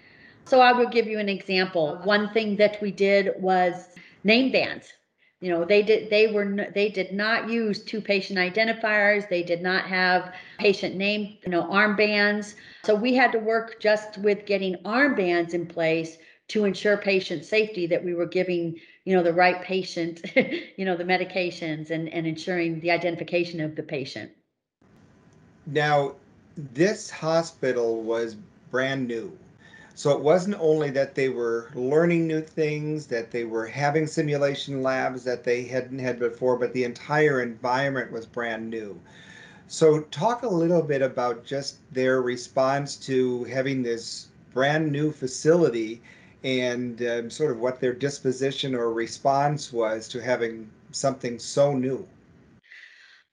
So 0.47 0.61
I 0.61 0.73
will 0.73 0.89
give 0.89 1.07
you 1.07 1.19
an 1.19 1.29
example. 1.29 2.01
One 2.05 2.33
thing 2.33 2.57
that 2.57 2.81
we 2.81 2.91
did 2.91 3.35
was 3.39 3.89
name 4.25 4.51
bands 4.51 4.95
you 5.41 5.49
know 5.49 5.65
they 5.65 5.83
did 5.83 6.11
they 6.11 6.27
were 6.27 6.69
they 6.75 6.89
did 6.89 7.13
not 7.13 7.49
use 7.49 7.83
two 7.83 8.01
patient 8.01 8.39
identifiers. 8.39 9.29
They 9.29 9.43
did 9.43 9.63
not 9.63 9.85
have 9.87 10.35
patient 10.59 10.97
name 10.97 11.39
you 11.43 11.51
know 11.51 11.63
armbands. 11.65 12.55
So 12.85 12.95
we 12.95 13.15
had 13.15 13.33
to 13.33 13.39
work 13.39 13.81
just 13.81 14.19
with 14.19 14.47
getting 14.47 14.75
armbands 14.85 15.55
in 15.55 15.67
place 15.67 16.19
to 16.49 16.65
ensure 16.65 16.97
patient 16.97 17.45
safety 17.45 17.87
that 17.87 18.05
we 18.05 18.13
were 18.13 18.27
giving 18.27 18.77
you 19.05 19.17
know 19.17 19.23
the 19.23 19.33
right 19.33 19.63
patient 19.63 20.21
you 20.77 20.85
know 20.85 20.97
the 20.97 21.05
medications 21.05 21.91
and 21.91 22.09
and 22.11 22.27
ensuring 22.27 22.81
the 22.81 22.91
identification 22.91 23.61
of 23.61 23.77
the 23.77 23.83
patient. 23.83 24.31
Now 25.67 26.17
this 26.57 27.09
hospital 27.09 28.03
was 28.03 28.37
brand 28.71 29.09
new 29.09 29.37
so 30.01 30.13
it 30.13 30.21
wasn't 30.21 30.57
only 30.61 30.89
that 30.89 31.15
they 31.15 31.29
were 31.29 31.69
learning 31.75 32.27
new 32.27 32.41
things, 32.41 33.07
that 33.09 33.31
they 33.31 33.45
were 33.45 33.67
having 33.67 34.07
simulation 34.07 34.83
labs 34.83 35.25
that 35.25 35.45
they 35.45 35.63
hadn't 35.65 35.99
had 35.99 36.19
before, 36.19 36.57
but 36.57 36.73
the 36.73 36.85
entire 36.85 37.43
environment 37.43 38.11
was 38.11 38.25
brand 38.25 38.71
new. 38.71 38.99
So 39.69 40.01
talk 40.05 40.43
a 40.43 40.49
little 40.49 40.81
bit 40.81 41.03
about 41.03 41.45
just 41.45 41.81
their 41.93 42.23
response 42.23 42.97
to 42.97 43.45
having 43.45 43.83
this 43.83 44.29
brand 44.55 44.91
new 44.91 45.13
facility 45.13 46.01
and 46.45 47.03
um, 47.03 47.29
sort 47.29 47.51
of 47.51 47.61
what 47.61 47.79
their 47.79 47.93
disposition 47.93 48.75
or 48.75 48.95
response 48.95 49.71
was 49.71 50.09
to 50.09 50.23
having 50.23 50.71
something 50.93 51.39
so 51.39 51.75
new. 51.75 52.09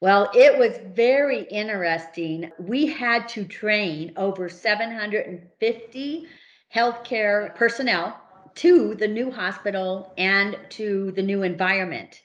Well, 0.02 0.30
it 0.36 0.60
was 0.60 0.80
very 0.94 1.44
interesting. 1.44 2.52
We 2.60 2.88
had 2.88 3.30
to 3.30 3.46
train 3.46 4.12
over 4.18 4.50
750 4.50 6.28
healthcare 6.74 7.56
personnel 7.56 8.20
to 8.56 8.96
the 8.96 9.08
new 9.08 9.32
hospital 9.32 10.14
and 10.18 10.58
to 10.70 11.12
the 11.12 11.22
new 11.22 11.44
environment. 11.44 12.22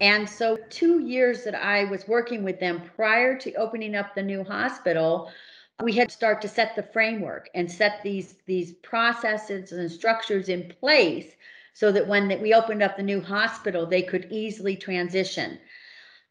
And 0.00 0.28
so, 0.28 0.58
two 0.68 1.00
years 1.00 1.44
that 1.44 1.54
I 1.54 1.84
was 1.84 2.08
working 2.08 2.42
with 2.42 2.58
them 2.58 2.82
prior 2.96 3.38
to 3.38 3.54
opening 3.54 3.94
up 3.94 4.14
the 4.14 4.22
new 4.22 4.42
hospital, 4.42 5.30
we 5.82 5.92
had 5.92 6.08
to 6.08 6.14
start 6.14 6.42
to 6.42 6.48
set 6.48 6.74
the 6.74 6.82
framework 6.82 7.48
and 7.54 7.70
set 7.70 8.02
these 8.02 8.34
these 8.46 8.72
processes 8.72 9.72
and 9.72 9.90
structures 9.90 10.48
in 10.48 10.72
place 10.80 11.32
so 11.74 11.92
that 11.92 12.06
when 12.06 12.40
we 12.40 12.52
opened 12.52 12.82
up 12.82 12.96
the 12.96 13.02
new 13.02 13.20
hospital, 13.20 13.86
they 13.86 14.02
could 14.02 14.26
easily 14.30 14.76
transition. 14.76 15.58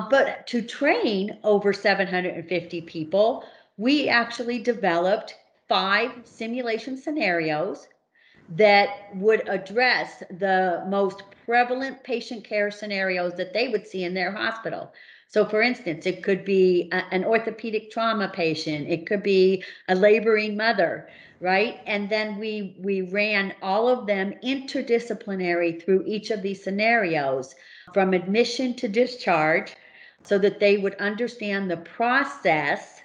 But 0.09 0.47
to 0.47 0.61
train 0.61 1.37
over 1.43 1.73
750 1.73 2.81
people, 2.81 3.45
we 3.77 4.09
actually 4.09 4.59
developed 4.59 5.35
five 5.71 6.11
simulation 6.25 6.97
scenarios 6.97 7.87
that 8.49 8.89
would 9.15 9.47
address 9.47 10.21
the 10.39 10.83
most 10.89 11.23
prevalent 11.45 12.03
patient 12.03 12.43
care 12.43 12.69
scenarios 12.69 13.33
that 13.35 13.53
they 13.53 13.69
would 13.69 13.87
see 13.87 14.03
in 14.03 14.13
their 14.13 14.33
hospital. 14.33 14.91
So, 15.29 15.45
for 15.45 15.61
instance, 15.61 16.05
it 16.05 16.23
could 16.23 16.43
be 16.43 16.89
a, 16.91 17.01
an 17.13 17.23
orthopedic 17.23 17.89
trauma 17.89 18.27
patient, 18.27 18.89
it 18.89 19.07
could 19.07 19.23
be 19.23 19.63
a 19.87 19.95
laboring 19.95 20.57
mother, 20.57 21.07
right? 21.39 21.79
And 21.85 22.09
then 22.09 22.37
we 22.37 22.75
we 22.81 23.03
ran 23.03 23.53
all 23.61 23.87
of 23.87 24.07
them 24.07 24.33
interdisciplinary 24.43 25.81
through 25.81 26.03
each 26.05 26.31
of 26.31 26.41
these 26.41 26.61
scenarios, 26.61 27.55
from 27.93 28.13
admission 28.13 28.73
to 28.73 28.89
discharge, 28.89 29.73
so 30.23 30.37
that 30.37 30.59
they 30.59 30.77
would 30.77 30.95
understand 30.95 31.71
the 31.71 31.77
process 31.77 33.00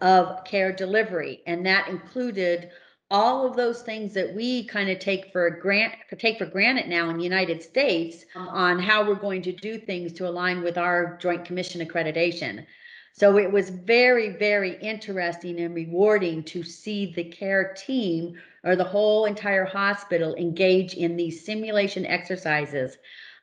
of 0.00 0.44
care 0.44 0.72
delivery. 0.72 1.42
And 1.46 1.64
that 1.66 1.88
included 1.88 2.70
all 3.10 3.46
of 3.46 3.56
those 3.56 3.82
things 3.82 4.12
that 4.14 4.34
we 4.34 4.64
kind 4.64 4.90
of 4.90 4.98
take 4.98 5.32
for 5.32 5.46
a 5.46 5.60
grant 5.60 5.94
take 6.18 6.38
for 6.38 6.46
granted 6.46 6.88
now 6.88 7.08
in 7.08 7.16
the 7.16 7.24
United 7.24 7.62
States 7.62 8.24
um, 8.36 8.48
on 8.48 8.78
how 8.78 9.06
we're 9.06 9.14
going 9.14 9.42
to 9.42 9.52
do 9.52 9.78
things 9.78 10.12
to 10.12 10.28
align 10.28 10.62
with 10.62 10.76
our 10.76 11.16
Joint 11.16 11.44
Commission 11.44 11.86
accreditation. 11.86 12.66
So 13.12 13.36
it 13.38 13.50
was 13.50 13.70
very, 13.70 14.28
very 14.36 14.78
interesting 14.80 15.58
and 15.60 15.74
rewarding 15.74 16.44
to 16.44 16.62
see 16.62 17.12
the 17.14 17.24
care 17.24 17.74
team 17.74 18.38
or 18.62 18.76
the 18.76 18.84
whole 18.84 19.24
entire 19.24 19.64
hospital 19.64 20.36
engage 20.36 20.94
in 20.94 21.16
these 21.16 21.44
simulation 21.44 22.06
exercises 22.06 22.96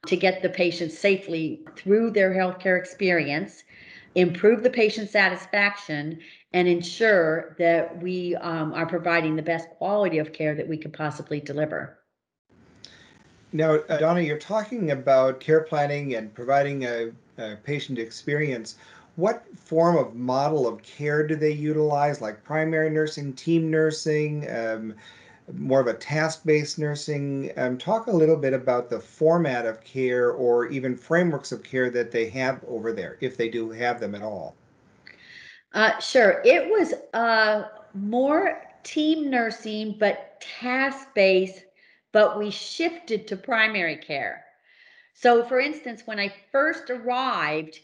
to 0.08 0.16
get 0.16 0.42
the 0.42 0.50
patients 0.50 0.98
safely 0.98 1.66
through 1.76 2.12
their 2.12 2.32
healthcare 2.34 2.80
experience, 2.80 3.64
improve 4.16 4.64
the 4.64 4.70
patient 4.70 5.10
satisfaction, 5.10 6.20
and 6.54 6.68
ensure 6.68 7.56
that 7.60 8.02
we 8.02 8.36
um, 8.38 8.74
are 8.74 8.86
providing 8.86 9.36
the 9.36 9.42
best 9.42 9.70
quality 9.72 10.18
of 10.18 10.32
care 10.32 10.56
that 10.56 10.68
we 10.68 10.78
could 10.78 10.94
possibly 10.94 11.40
deliver. 11.42 12.00
Now, 13.52 13.76
uh, 13.76 14.00
Dawna, 14.00 14.26
you're 14.26 14.38
talking 14.38 14.92
about 14.92 15.40
care 15.40 15.62
planning 15.62 16.16
and 16.16 16.34
providing 16.34 16.86
a, 16.86 17.12
a, 17.38 17.56
patient 17.58 18.00
experience. 18.00 18.76
What 19.16 19.46
form 19.58 19.98
of 19.98 20.14
model 20.14 20.68
of 20.68 20.82
care 20.84 21.26
do 21.26 21.36
they 21.36 21.52
utilize, 21.52 22.22
like 22.22 22.44
primary 22.44 22.90
nursing, 22.90 23.34
team 23.34 23.72
nursing, 23.72 24.50
um, 24.50 24.94
more 25.54 25.80
of 25.80 25.88
a 25.88 25.94
task 25.94 26.44
based 26.46 26.80
nursing? 26.80 27.52
Um, 27.58 27.78
talk 27.78 28.08
a 28.08 28.12
little 28.12 28.38
bit 28.38 28.54
about 28.54 28.90
the 28.90 29.00
format 29.00 29.66
of 29.66 29.84
care 29.84 30.32
or 30.32 30.68
even 30.68 30.96
frameworks 30.96 31.52
of 31.52 31.64
care 31.64 31.90
that 31.90 32.12
they 32.12 32.30
have 32.30 32.64
over 32.68 32.92
there, 32.92 33.18
if 33.22 33.38
they 33.38 33.50
do 33.50 33.70
have 33.70 34.00
them 34.00 34.16
at 34.16 34.22
all. 34.22 34.56
Uh, 35.74 36.00
sure. 36.00 36.42
It 36.46 36.70
was 36.70 36.94
uh, 37.14 37.68
more 37.94 38.62
team 38.84 39.30
nursing, 39.30 39.98
but 40.00 40.42
task 40.60 41.10
based, 41.14 41.64
but 42.12 42.38
we 42.38 42.50
shifted 42.50 43.28
to 43.28 43.36
primary 43.36 43.98
care. 43.98 44.46
So, 45.14 45.44
for 45.44 45.60
instance, 45.60 46.04
when 46.06 46.20
I 46.20 46.34
first 46.52 46.90
arrived, 46.90 47.80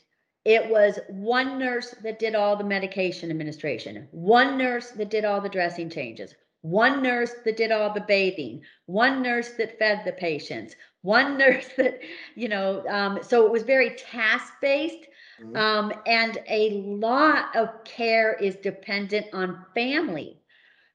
it 0.46 0.70
was 0.70 1.00
one 1.10 1.60
nurse 1.60 1.94
that 2.04 2.20
did 2.20 2.36
all 2.36 2.56
the 2.56 2.64
medication 2.64 3.30
administration, 3.30 4.08
one 4.12 4.58
nurse 4.58 4.92
that 4.92 5.10
did 5.10 5.24
all 5.24 5.40
the 5.40 5.50
dressing 5.50 5.90
changes, 5.90 6.34
one 6.62 7.02
nurse 7.02 7.34
that 7.46 7.58
did 7.58 7.72
all 7.72 7.94
the 7.94 8.02
bathing, 8.02 8.62
one 8.86 9.22
nurse 9.22 9.50
that 9.54 9.78
fed 9.80 10.02
the 10.06 10.14
patients, 10.14 10.76
one 11.02 11.38
nurse 11.38 11.70
that, 11.78 12.00
you 12.36 12.48
know, 12.48 12.84
um, 12.88 13.20
so 13.22 13.46
it 13.46 13.52
was 13.52 13.64
very 13.64 13.92
task 13.92 14.54
based 14.62 15.08
Mm-hmm. 15.42 15.56
Um, 15.56 15.94
and 16.06 16.38
a 16.50 16.72
lot 16.82 17.56
of 17.56 17.84
care 17.84 18.34
is 18.34 18.56
dependent 18.58 19.28
on 19.34 19.66
family. 19.74 20.38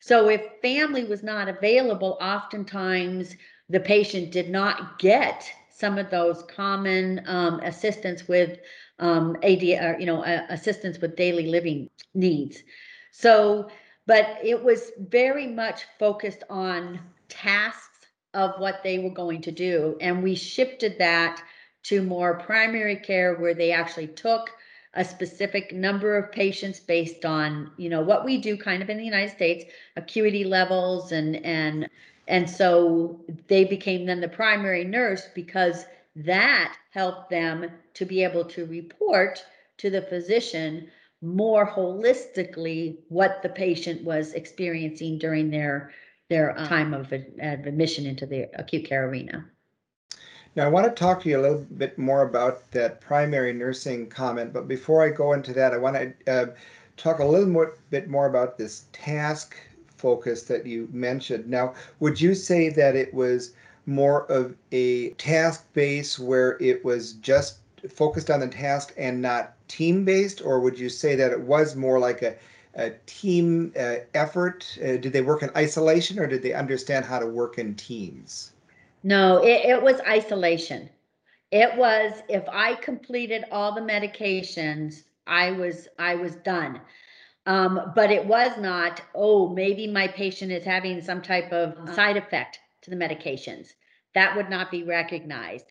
So 0.01 0.29
if 0.29 0.43
family 0.63 1.05
was 1.05 1.23
not 1.23 1.49
available, 1.49 2.17
oftentimes 2.21 3.35
the 3.69 3.81
patient 3.81 4.31
did 4.31 4.51
not 4.51 4.99
get 4.99 5.51
some 5.71 5.99
of 5.99 6.11
those 6.11 6.45
common 6.45 7.23
um, 7.27 7.61
assistance 7.61 8.29
with 8.29 8.59
um, 8.99 9.37
AD, 9.43 9.63
or, 9.63 9.97
you 9.99 10.07
know, 10.07 10.25
uh, 10.25 10.47
assistance 10.49 11.01
with 11.01 11.17
daily 11.17 11.49
living 11.49 11.91
needs. 12.15 12.63
So, 13.11 13.69
but 14.07 14.39
it 14.43 14.63
was 14.63 14.93
very 14.99 15.47
much 15.47 15.85
focused 15.99 16.45
on 16.49 17.01
tasks 17.29 18.07
of 18.35 18.59
what 18.61 18.83
they 18.83 18.99
were 18.99 19.11
going 19.11 19.41
to 19.43 19.51
do, 19.53 19.97
and 20.01 20.23
we 20.23 20.35
shifted 20.35 20.99
that 20.99 21.43
to 21.85 22.03
more 22.03 22.39
primary 22.39 22.97
care 22.97 23.35
where 23.37 23.55
they 23.55 23.73
actually 23.73 24.09
took 24.09 24.51
a 24.95 25.05
specific 25.05 25.73
number 25.73 26.17
of 26.17 26.33
patients 26.33 26.81
based 26.81 27.25
on, 27.25 27.71
you 27.77 27.89
know, 27.89 28.01
what 28.01 28.25
we 28.25 28.39
do 28.39 28.57
kind 28.57 28.83
of 28.83 28.91
in 28.91 28.97
the 28.97 29.05
United 29.05 29.31
States, 29.31 29.65
acuity 29.97 30.45
levels 30.45 31.13
and 31.13 31.37
and 31.45 31.89
and 32.29 32.49
so 32.51 33.21
they 33.47 33.65
became 33.65 34.07
then 34.07 34.21
the 34.21 34.29
primary 34.29 34.85
nurse 34.85 35.29
because 35.35 35.85
that 36.17 36.77
helped 36.91 37.31
them 37.31 37.71
to 37.95 38.05
be 38.05 38.25
able 38.25 38.45
to 38.45 38.67
report 38.67 39.45
to 39.79 39.91
the 39.91 40.03
physician 40.03 40.89
more 41.23 41.67
holistically 41.67 42.99
what 43.09 43.43
the 43.43 43.49
patient 43.49 44.05
was 44.05 44.35
experiencing 44.35 45.19
during 45.19 45.51
their 45.51 45.93
their 46.29 46.55
time 46.67 46.93
of, 46.93 47.13
ad- 47.13 47.35
admission 47.41 48.05
into 48.05 48.27
the 48.27 48.49
acute 48.59 48.85
care 48.85 49.09
arena. 49.09 49.45
Now, 50.57 50.65
I 50.65 50.69
want 50.69 50.87
to 50.87 50.93
talk 50.93 51.23
to 51.23 51.29
you 51.29 51.39
a 51.39 51.43
little 51.43 51.67
bit 51.77 51.99
more 51.99 52.23
about 52.23 52.69
that 52.73 53.01
primary 53.01 53.53
nursing 53.53 54.09
comment, 54.09 54.53
but 54.53 54.67
before 54.67 55.05
I 55.05 55.11
go 55.11 55.35
into 55.35 55.53
that, 55.53 55.73
I 55.73 55.77
want 55.77 55.97
to 55.97 56.33
uh, 56.33 56.47
talk 56.97 57.21
a 57.21 57.25
little 57.25 57.49
more, 57.49 57.77
bit 57.91 58.09
more 58.09 58.27
about 58.27 58.59
this 58.59 58.87
task 58.93 59.55
focus 59.87 60.43
that 60.45 60.67
you 60.67 60.89
mentioned. 60.93 61.47
Now, 61.47 61.75
would 62.01 62.21
you 62.21 62.35
say 62.35 62.71
that 62.71 62.97
it 62.97 63.13
was 63.13 63.53
more 63.85 64.25
of 64.33 64.57
a 64.73 65.11
task 65.11 65.73
base 65.75 66.19
where 66.19 66.57
it 66.61 66.85
was 66.85 67.13
just 67.15 67.59
focused 67.89 68.31
on 68.31 68.41
the 68.41 68.49
task 68.49 68.95
and 68.97 69.21
not 69.23 69.55
team 69.69 70.05
based, 70.05 70.41
or 70.43 70.61
would 70.61 70.79
you 70.79 70.89
say 70.89 71.15
that 71.17 71.33
it 71.33 71.41
was 71.41 71.77
more 71.77 71.99
like 71.99 72.23
a 72.23 72.37
a 72.77 72.91
team 73.07 73.73
uh, 73.79 73.97
effort? 74.15 74.79
Uh, 74.83 74.99
did 74.99 75.13
they 75.13 75.23
work 75.23 75.43
in 75.43 75.51
isolation 75.57 76.19
or 76.19 76.27
did 76.27 76.43
they 76.43 76.53
understand 76.53 77.05
how 77.05 77.19
to 77.19 77.27
work 77.27 77.59
in 77.59 77.75
teams? 77.75 78.53
No, 79.03 79.43
it, 79.43 79.65
it 79.65 79.83
was 79.83 80.01
isolation. 80.07 80.91
It 81.51 81.77
was 81.77 82.13
if 82.29 82.45
I 82.51 82.75
completed 82.75 83.45
all 83.51 83.75
the 83.75 83.81
medications, 83.81 85.05
I 85.27 85.53
was 85.53 85.89
I 85.99 86.17
was 86.17 86.37
done. 86.37 86.81
Um, 87.47 87.93
but 87.95 88.11
it 88.11 88.27
was 88.27 88.59
not, 88.59 89.01
oh, 89.15 89.49
maybe 89.49 89.87
my 89.87 90.09
patient 90.09 90.51
is 90.51 90.65
having 90.65 91.01
some 91.01 91.23
type 91.23 91.53
of 91.53 91.95
side 91.95 92.17
effect 92.17 92.59
to 92.83 92.91
the 92.91 92.97
medications. 92.97 93.69
That 94.15 94.37
would 94.37 94.51
not 94.51 94.73
be 94.73 94.83
recognized. 94.83 95.67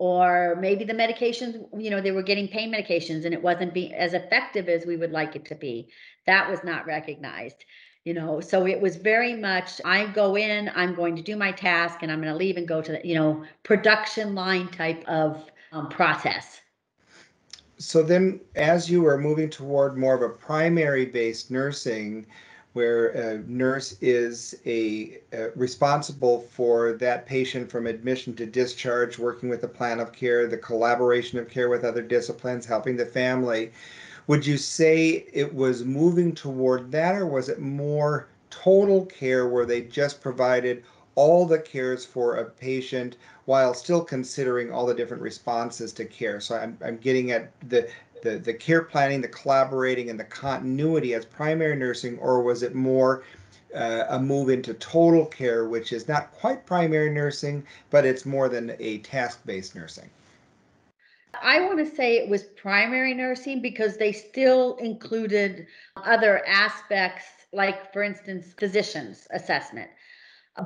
Or 0.00 0.56
maybe 0.58 0.84
the 0.84 0.94
medications, 0.94 1.62
you 1.78 1.90
know, 1.90 2.00
they 2.00 2.10
were 2.10 2.22
getting 2.22 2.48
pain 2.48 2.72
medications 2.72 3.26
and 3.26 3.34
it 3.34 3.42
wasn't 3.42 3.74
being 3.74 3.92
as 3.92 4.14
effective 4.14 4.66
as 4.66 4.86
we 4.86 4.96
would 4.96 5.12
like 5.12 5.36
it 5.36 5.44
to 5.44 5.54
be. 5.54 5.90
That 6.24 6.48
was 6.48 6.64
not 6.64 6.86
recognized 6.86 7.66
you 8.04 8.14
know 8.14 8.40
so 8.40 8.66
it 8.66 8.80
was 8.80 8.96
very 8.96 9.34
much 9.34 9.78
i 9.84 10.06
go 10.06 10.34
in 10.34 10.70
i'm 10.74 10.94
going 10.94 11.14
to 11.14 11.22
do 11.22 11.36
my 11.36 11.52
task 11.52 11.98
and 12.02 12.10
i'm 12.10 12.18
going 12.18 12.32
to 12.32 12.38
leave 12.38 12.56
and 12.56 12.66
go 12.66 12.80
to 12.80 12.92
the 12.92 13.00
you 13.06 13.14
know 13.14 13.44
production 13.62 14.34
line 14.34 14.68
type 14.68 15.04
of 15.06 15.44
um, 15.72 15.86
process 15.88 16.62
so 17.76 18.02
then 18.02 18.40
as 18.56 18.90
you 18.90 19.02
were 19.02 19.18
moving 19.18 19.50
toward 19.50 19.98
more 19.98 20.14
of 20.14 20.22
a 20.22 20.28
primary 20.30 21.04
based 21.04 21.50
nursing 21.50 22.26
where 22.72 23.08
a 23.08 23.38
nurse 23.48 23.96
is 24.00 24.54
a, 24.64 25.18
a, 25.32 25.50
responsible 25.56 26.42
for 26.52 26.92
that 26.92 27.26
patient 27.26 27.70
from 27.70 27.86
admission 27.86 28.34
to 28.36 28.46
discharge 28.46 29.18
working 29.18 29.48
with 29.48 29.60
the 29.60 29.68
plan 29.68 30.00
of 30.00 30.12
care 30.12 30.46
the 30.46 30.56
collaboration 30.56 31.38
of 31.38 31.48
care 31.48 31.68
with 31.68 31.84
other 31.84 32.02
disciplines 32.02 32.64
helping 32.64 32.96
the 32.96 33.06
family 33.06 33.72
would 34.30 34.46
you 34.46 34.58
say 34.58 35.26
it 35.32 35.52
was 35.52 35.84
moving 35.84 36.32
toward 36.32 36.92
that, 36.92 37.16
or 37.16 37.26
was 37.26 37.48
it 37.48 37.58
more 37.58 38.28
total 38.48 39.06
care 39.06 39.48
where 39.48 39.66
they 39.66 39.80
just 39.80 40.20
provided 40.20 40.84
all 41.16 41.44
the 41.44 41.58
cares 41.58 42.04
for 42.04 42.36
a 42.36 42.44
patient 42.44 43.16
while 43.46 43.74
still 43.74 44.04
considering 44.04 44.70
all 44.70 44.86
the 44.86 44.94
different 44.94 45.20
responses 45.20 45.92
to 45.94 46.04
care? 46.04 46.38
So 46.38 46.56
I'm, 46.56 46.78
I'm 46.84 46.98
getting 46.98 47.32
at 47.32 47.50
the, 47.68 47.88
the, 48.22 48.38
the 48.38 48.54
care 48.54 48.82
planning, 48.82 49.20
the 49.20 49.28
collaborating, 49.28 50.10
and 50.10 50.18
the 50.18 50.24
continuity 50.24 51.14
as 51.14 51.24
primary 51.24 51.76
nursing, 51.76 52.18
or 52.18 52.42
was 52.42 52.62
it 52.62 52.74
more 52.74 53.24
uh, 53.74 54.04
a 54.08 54.18
move 54.18 54.48
into 54.48 54.74
total 54.74 55.26
care, 55.26 55.68
which 55.68 55.92
is 55.92 56.08
not 56.08 56.32
quite 56.32 56.66
primary 56.66 57.10
nursing, 57.10 57.64
but 57.90 58.04
it's 58.04 58.26
more 58.26 58.48
than 58.48 58.74
a 58.78 58.98
task 58.98 59.40
based 59.46 59.74
nursing? 59.74 60.10
I 61.42 61.60
want 61.60 61.78
to 61.78 61.86
say 61.86 62.16
it 62.16 62.28
was 62.28 62.42
primary 62.42 63.14
nursing 63.14 63.62
because 63.62 63.96
they 63.96 64.12
still 64.12 64.76
included 64.76 65.66
other 65.96 66.44
aspects, 66.46 67.24
like, 67.52 67.92
for 67.92 68.02
instance, 68.02 68.52
physician's 68.58 69.26
assessment. 69.30 69.90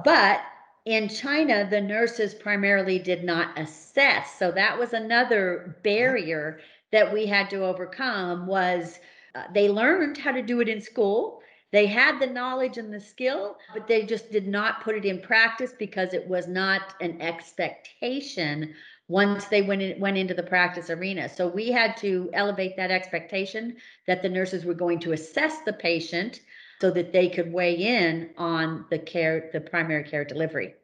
But 0.04 0.40
in 0.86 1.08
China, 1.08 1.66
the 1.68 1.80
nurses 1.80 2.34
primarily 2.34 2.98
did 2.98 3.24
not 3.24 3.58
assess. 3.58 4.38
So 4.38 4.50
that 4.52 4.78
was 4.78 4.92
another 4.92 5.76
barrier 5.82 6.60
that 6.94 7.12
we 7.12 7.26
had 7.26 7.50
to 7.50 7.64
overcome 7.64 8.46
was 8.46 9.00
uh, 9.34 9.42
they 9.52 9.68
learned 9.68 10.16
how 10.16 10.30
to 10.30 10.40
do 10.40 10.60
it 10.60 10.68
in 10.68 10.80
school. 10.80 11.40
They 11.72 11.86
had 11.86 12.20
the 12.20 12.26
knowledge 12.28 12.78
and 12.78 12.94
the 12.94 13.00
skill, 13.00 13.58
but 13.72 13.88
they 13.88 14.06
just 14.06 14.30
did 14.30 14.46
not 14.46 14.84
put 14.84 14.94
it 14.94 15.04
in 15.04 15.20
practice 15.20 15.72
because 15.76 16.14
it 16.14 16.24
was 16.28 16.46
not 16.46 16.94
an 17.00 17.20
expectation 17.20 18.74
once 19.08 19.46
they 19.46 19.60
went 19.60 19.82
in, 19.82 19.98
went 19.98 20.16
into 20.16 20.34
the 20.34 20.42
practice 20.44 20.88
arena. 20.88 21.28
So 21.28 21.48
we 21.48 21.72
had 21.72 21.96
to 21.96 22.30
elevate 22.32 22.76
that 22.76 22.92
expectation 22.92 23.76
that 24.06 24.22
the 24.22 24.28
nurses 24.28 24.64
were 24.64 24.72
going 24.72 25.00
to 25.00 25.14
assess 25.14 25.62
the 25.62 25.72
patient 25.72 26.42
so 26.80 26.92
that 26.92 27.12
they 27.12 27.28
could 27.28 27.52
weigh 27.52 27.74
in 27.74 28.30
on 28.38 28.86
the 28.90 29.00
care, 29.00 29.50
the 29.52 29.60
primary 29.60 30.04
care 30.04 30.24
delivery. 30.24 30.74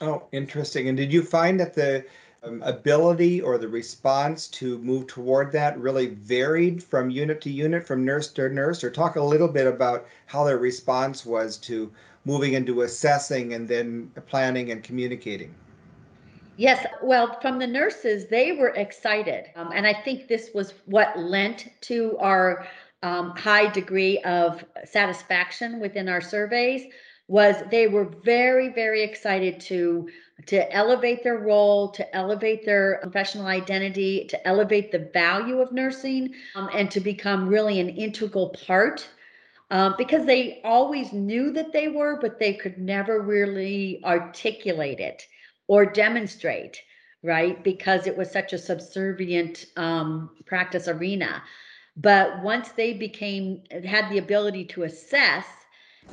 Oh, 0.00 0.28
interesting. 0.32 0.88
And 0.88 0.96
did 0.96 1.12
you 1.12 1.22
find 1.22 1.60
that 1.60 1.74
the 1.74 2.06
um, 2.42 2.62
ability 2.62 3.40
or 3.40 3.58
the 3.58 3.68
response 3.68 4.46
to 4.48 4.78
move 4.78 5.06
toward 5.06 5.52
that 5.52 5.78
really 5.78 6.06
varied 6.06 6.82
from 6.82 7.10
unit 7.10 7.40
to 7.42 7.50
unit, 7.50 7.86
from 7.86 8.04
nurse 8.04 8.28
to 8.32 8.48
nurse? 8.48 8.84
Or 8.84 8.90
talk 8.90 9.16
a 9.16 9.22
little 9.22 9.48
bit 9.48 9.66
about 9.66 10.06
how 10.26 10.44
their 10.44 10.58
response 10.58 11.26
was 11.26 11.56
to 11.58 11.90
moving 12.24 12.54
into 12.54 12.82
assessing 12.82 13.54
and 13.54 13.66
then 13.66 14.10
planning 14.26 14.70
and 14.70 14.82
communicating. 14.82 15.54
Yes, 16.58 16.84
well, 17.02 17.38
from 17.40 17.60
the 17.60 17.66
nurses, 17.66 18.26
they 18.26 18.52
were 18.52 18.70
excited. 18.70 19.46
Um, 19.54 19.70
and 19.72 19.86
I 19.86 19.94
think 19.94 20.26
this 20.26 20.50
was 20.52 20.74
what 20.86 21.16
lent 21.16 21.68
to 21.82 22.18
our 22.18 22.66
um, 23.02 23.30
high 23.30 23.70
degree 23.70 24.18
of 24.18 24.64
satisfaction 24.84 25.80
within 25.80 26.08
our 26.08 26.20
surveys 26.20 26.90
was 27.28 27.56
they 27.70 27.86
were 27.86 28.04
very 28.24 28.70
very 28.70 29.02
excited 29.02 29.60
to 29.60 30.08
to 30.46 30.72
elevate 30.72 31.22
their 31.22 31.38
role 31.38 31.90
to 31.90 32.16
elevate 32.16 32.64
their 32.64 32.98
professional 33.02 33.46
identity 33.46 34.26
to 34.28 34.48
elevate 34.48 34.90
the 34.90 35.10
value 35.12 35.60
of 35.60 35.72
nursing 35.72 36.34
um, 36.54 36.68
and 36.74 36.90
to 36.90 37.00
become 37.00 37.48
really 37.48 37.80
an 37.80 37.88
integral 37.88 38.50
part 38.66 39.06
um, 39.70 39.94
because 39.98 40.24
they 40.24 40.60
always 40.64 41.12
knew 41.12 41.52
that 41.52 41.72
they 41.72 41.88
were 41.88 42.18
but 42.20 42.38
they 42.38 42.54
could 42.54 42.78
never 42.78 43.20
really 43.20 44.00
articulate 44.04 45.00
it 45.00 45.26
or 45.68 45.84
demonstrate, 45.86 46.82
right? 47.22 47.62
Because 47.62 48.06
it 48.06 48.16
was 48.16 48.30
such 48.30 48.52
a 48.52 48.58
subservient 48.58 49.66
um, 49.76 50.30
practice 50.46 50.88
arena. 50.88 51.42
But 52.00 52.42
once 52.42 52.70
they 52.70 52.92
became, 52.92 53.62
had 53.84 54.08
the 54.08 54.18
ability 54.18 54.64
to 54.66 54.84
assess 54.84 55.44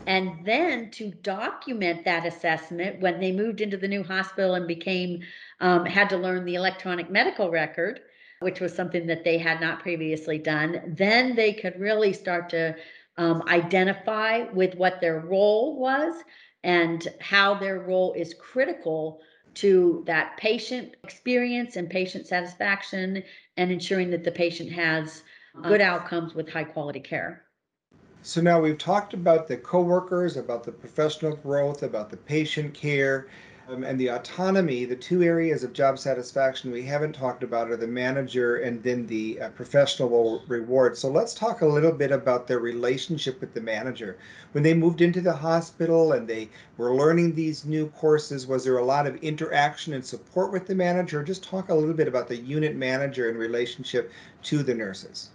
and 0.08 0.44
then 0.44 0.90
to 0.92 1.12
document 1.12 2.06
that 2.06 2.26
assessment 2.26 3.00
when 3.02 3.20
they 3.20 3.32
moved 3.32 3.62
into 3.62 3.78
the 3.78 3.88
new 3.88 4.04
hospital 4.04 4.56
and 4.56 4.68
became, 4.68 5.22
um, 5.62 5.86
had 5.86 6.10
to 6.10 6.18
learn 6.18 6.44
the 6.44 6.56
electronic 6.56 7.10
medical 7.10 7.52
record, 7.52 8.02
which 8.40 8.60
was 8.60 8.74
something 8.74 9.06
that 9.08 9.24
they 9.24 9.38
had 9.38 9.62
not 9.62 9.80
previously 9.80 10.40
done, 10.40 10.82
then 10.88 11.36
they 11.36 11.54
could 11.54 11.80
really 11.80 12.14
start 12.14 12.50
to 12.50 12.76
um, 13.18 13.44
identify 13.48 14.44
with 14.52 14.76
what 14.76 15.00
their 15.02 15.20
role 15.20 15.78
was 15.78 16.16
and 16.64 17.08
how 17.22 17.54
their 17.54 17.80
role 17.80 18.12
is 18.14 18.34
critical 18.34 19.22
to 19.54 20.04
that 20.06 20.36
patient 20.38 20.96
experience 21.04 21.76
and 21.78 21.90
patient 21.90 22.28
satisfaction 22.28 23.24
and 23.58 23.72
ensuring 23.72 24.10
that 24.10 24.24
the 24.24 24.32
patient 24.32 24.72
has 24.72 25.24
good 25.64 25.82
outcomes 25.82 26.34
with 26.34 26.50
high 26.50 26.64
quality 26.64 27.00
care. 27.00 27.44
So 28.22 28.42
now 28.42 28.60
we've 28.60 28.78
talked 28.78 29.14
about 29.14 29.48
the 29.48 29.58
coworkers, 29.58 30.36
about 30.36 30.64
the 30.64 30.72
professional 30.72 31.36
growth, 31.36 31.84
about 31.84 32.10
the 32.10 32.18
patient 32.18 32.74
care, 32.74 33.28
um, 33.68 33.84
and 33.84 34.00
the 34.00 34.10
autonomy, 34.10 34.86
the 34.86 34.96
two 34.96 35.24
areas 35.24 35.64
of 35.64 35.74
job 35.74 35.98
satisfaction 35.98 36.72
we 36.72 36.84
haven't 36.84 37.14
talked 37.14 37.44
about 37.44 37.70
are 37.70 37.78
the 37.78 37.88
manager 37.88 38.58
and 38.58 38.82
then 38.84 39.08
the 39.08 39.42
uh, 39.42 39.50
professional 39.50 40.44
reward. 40.48 40.98
So 40.98 41.10
let's 41.10 41.34
talk 41.34 41.62
a 41.62 41.68
little 41.68 41.92
bit 41.92 42.12
about 42.12 42.48
their 42.48 42.60
relationship 42.60 43.42
with 43.42 43.54
the 43.54 43.62
manager. 43.62 44.18
When 44.52 44.64
they 44.64 44.74
moved 44.74 45.02
into 45.02 45.22
the 45.22 45.34
hospital 45.34 46.14
and 46.14 46.28
they 46.28 46.50
were 46.78 46.96
learning 46.96 47.34
these 47.34 47.66
new 47.66 47.88
courses, 47.90 48.46
was 48.46 48.64
there 48.64 48.78
a 48.78 48.86
lot 48.86 49.08
of 49.08 49.16
interaction 49.18 49.94
and 49.94 50.06
support 50.06 50.52
with 50.52 50.68
the 50.68 50.76
manager? 50.76 51.24
Just 51.24 51.44
talk 51.44 51.70
a 51.70 51.76
little 51.76 51.96
bit 51.96 52.08
about 52.08 52.28
the 52.28 52.38
unit 52.38 52.76
manager 52.76 53.30
in 53.30 53.38
relationship 53.38 54.12
to 54.44 54.62
the 54.62 54.76
nurses. 54.76 55.30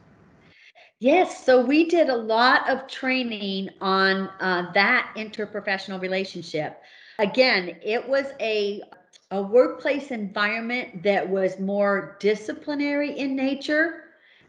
Yes, 1.01 1.45
so 1.45 1.65
we 1.65 1.87
did 1.89 2.09
a 2.09 2.17
lot 2.17 2.69
of 2.71 2.87
training 2.89 3.71
on 3.81 4.29
uh, 4.41 4.71
that 4.75 5.13
interprofessional 5.17 6.01
relationship 6.01 6.81
again, 7.19 7.77
it 7.83 8.09
was 8.09 8.27
a 8.41 8.83
a 9.31 9.43
workplace 9.43 10.11
environment 10.13 11.03
that 11.05 11.29
was 11.29 11.59
more 11.61 12.17
disciplinary 12.21 13.19
in 13.19 13.37
nature 13.37 14.05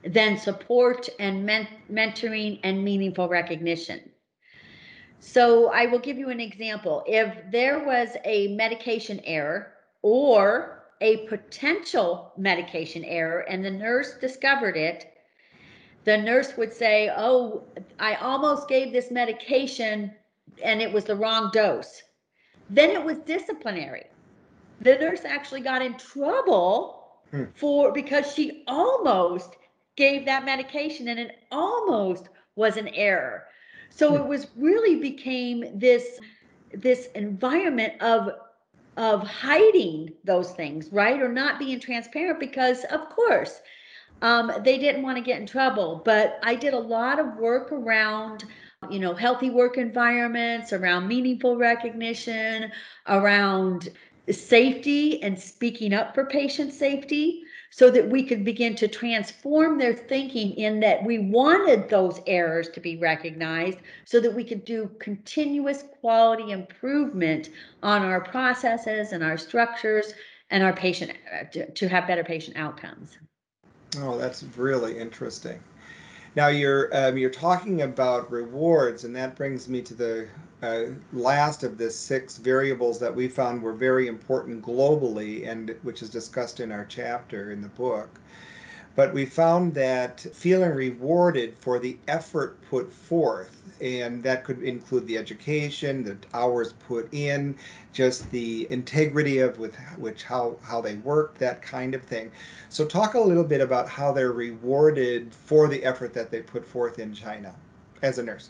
than 0.06 0.38
support 0.38 1.10
and 1.20 1.46
men- 1.46 1.68
mentoring 1.92 2.60
and 2.64 2.84
meaningful 2.84 3.30
recognition. 3.30 4.12
So 5.20 5.70
I 5.72 5.86
will 5.88 6.00
give 6.00 6.18
you 6.18 6.30
an 6.30 6.40
example. 6.40 7.04
If 7.08 7.52
there 7.52 7.80
was 7.80 8.18
a 8.26 8.48
medication 8.56 9.22
error 9.24 9.74
or 10.02 10.84
a 11.02 11.28
potential 11.28 12.34
medication 12.38 13.04
error 13.06 13.40
and 13.42 13.64
the 13.66 13.72
nurse 13.72 14.18
discovered 14.18 14.78
it, 14.78 15.11
the 16.06 16.18
nurse 16.18 16.58
would 16.58 16.74
say, 16.74 17.12
Oh, 17.16 17.66
I 18.00 18.16
almost 18.16 18.68
gave 18.68 18.92
this 18.92 19.12
medication 19.12 20.12
and 20.64 20.82
it 20.82 20.92
was 20.92 21.06
the 21.06 21.16
wrong 21.16 21.50
dose. 21.54 22.02
Then 22.70 22.90
it 22.92 23.04
was 23.04 23.18
disciplinary. 23.20 24.06
The 24.80 24.96
nurse 24.98 25.24
actually 25.26 25.62
got 25.62 25.82
in 25.82 25.98
trouble 25.98 27.04
Hmm. 27.32 27.46
for 27.54 27.92
because 27.92 28.34
she 28.34 28.64
almost 28.68 29.56
gave 29.96 30.26
that 30.26 30.46
medication 30.46 31.08
and 31.08 31.20
it 31.20 31.36
almost 31.52 32.30
was 32.56 32.78
an 32.78 32.88
error. 32.90 33.46
So 33.90 34.16
it 34.16 34.26
was 34.28 34.48
really 34.56 34.96
became 35.00 35.80
this 35.80 36.20
this 36.74 37.08
environment 37.16 38.02
of 38.02 38.30
of 38.98 39.24
hiding 39.28 40.14
those 40.24 40.52
things, 40.52 40.92
right? 40.92 41.22
Or 41.22 41.30
not 41.30 41.60
being 41.60 41.80
transparent 41.80 42.40
because 42.40 42.84
of 42.86 43.10
course 43.10 43.62
um, 44.22 44.52
they 44.64 44.78
didn't 44.78 45.04
want 45.04 45.18
to 45.18 45.24
get 45.24 45.40
in 45.40 45.48
trouble. 45.48 46.02
But 46.04 46.40
I 46.44 46.56
did 46.56 46.74
a 46.74 46.80
lot 46.80 47.20
of 47.20 47.38
work 47.38 47.72
around 47.72 48.46
you 48.90 49.00
know 49.00 49.14
healthy 49.14 49.50
work 49.50 49.78
environments, 49.78 50.74
around 50.74 51.08
meaningful 51.08 51.58
recognition, 51.58 52.72
around 53.08 53.90
safety 54.30 55.22
and 55.24 55.40
speaking 55.40 55.94
up 55.94 56.14
for 56.14 56.26
patient 56.26 56.74
safety 56.74 57.44
so 57.72 57.90
that 57.90 58.08
we 58.08 58.24
could 58.24 58.44
begin 58.44 58.76
to 58.76 58.88
transform 58.88 59.78
their 59.78 59.94
thinking 59.94 60.52
in 60.52 60.80
that 60.82 61.04
we 61.04 61.18
wanted 61.18 61.90
those 61.90 62.20
errors 62.28 62.70
to 62.70 62.80
be 62.80 62.98
recognized 62.98 63.80
so 64.06 64.20
that 64.20 64.34
we 64.34 64.44
could 64.44 64.66
do 64.66 64.92
continuous 65.00 65.86
quality 66.02 66.52
improvement 66.52 67.50
on 67.82 68.04
our 68.04 68.22
processes 68.22 69.14
and 69.14 69.24
our 69.24 69.38
structures 69.38 70.14
and 70.50 70.64
our 70.64 70.74
patient 70.74 71.12
uh, 71.34 71.46
to, 71.46 71.72
to 71.72 71.88
have 71.88 72.08
better 72.08 72.24
patient 72.24 72.58
outcomes. 72.58 73.18
Oh, 74.00 74.18
that's 74.18 74.44
really 74.58 74.98
interesting. 74.98 75.64
Now 76.36 76.48
you're 76.48 76.90
um, 76.96 77.18
you're 77.18 77.30
talking 77.30 77.82
about 77.84 78.32
rewards, 78.32 79.04
and 79.04 79.16
that 79.18 79.36
brings 79.36 79.70
me 79.70 79.82
to 79.84 79.94
the 79.96 80.30
uh, 80.64 80.86
last 81.14 81.64
of 81.64 81.78
the 81.78 81.92
six 81.92 82.38
variables 82.38 83.00
that 83.00 83.16
we 83.16 83.28
found 83.28 83.62
were 83.62 83.74
very 83.74 84.08
important 84.08 84.64
globally, 84.64 85.48
and 85.50 85.76
which 85.84 86.02
is 86.02 86.10
discussed 86.10 86.62
in 86.62 86.72
our 86.72 86.86
chapter 86.86 87.52
in 87.52 87.62
the 87.62 87.70
book. 87.70 88.21
But 88.96 89.14
we 89.14 89.26
found 89.26 89.74
that 89.76 90.20
feeling 90.20 90.72
rewarded 90.72 91.56
for 91.60 91.80
the 91.80 91.98
effort 92.08 92.58
put 92.70 92.92
forth, 92.92 93.62
and 93.82 94.22
that 94.24 94.44
could 94.44 94.62
include 94.64 95.08
the 95.08 95.18
education, 95.18 96.04
the 96.04 96.18
hours 96.34 96.74
put 96.74 97.08
in, 97.14 97.56
just 97.94 98.30
the 98.32 98.68
integrity 98.70 99.40
of 99.40 99.60
with 99.60 99.76
which 99.98 100.24
how 100.24 100.58
how 100.62 100.82
they 100.82 100.96
work, 100.96 101.38
that 101.38 101.62
kind 101.62 101.96
of 101.96 102.04
thing. 102.04 102.32
So 102.70 102.86
talk 102.86 103.14
a 103.14 103.20
little 103.20 103.44
bit 103.46 103.62
about 103.62 103.88
how 103.88 104.12
they're 104.12 104.34
rewarded 104.34 105.34
for 105.34 105.68
the 105.68 105.84
effort 105.84 106.14
that 106.14 106.30
they 106.30 106.42
put 106.42 106.66
forth 106.66 107.00
in 107.00 107.14
China 107.14 107.56
as 108.02 108.18
a 108.18 108.24
nurse. 108.24 108.50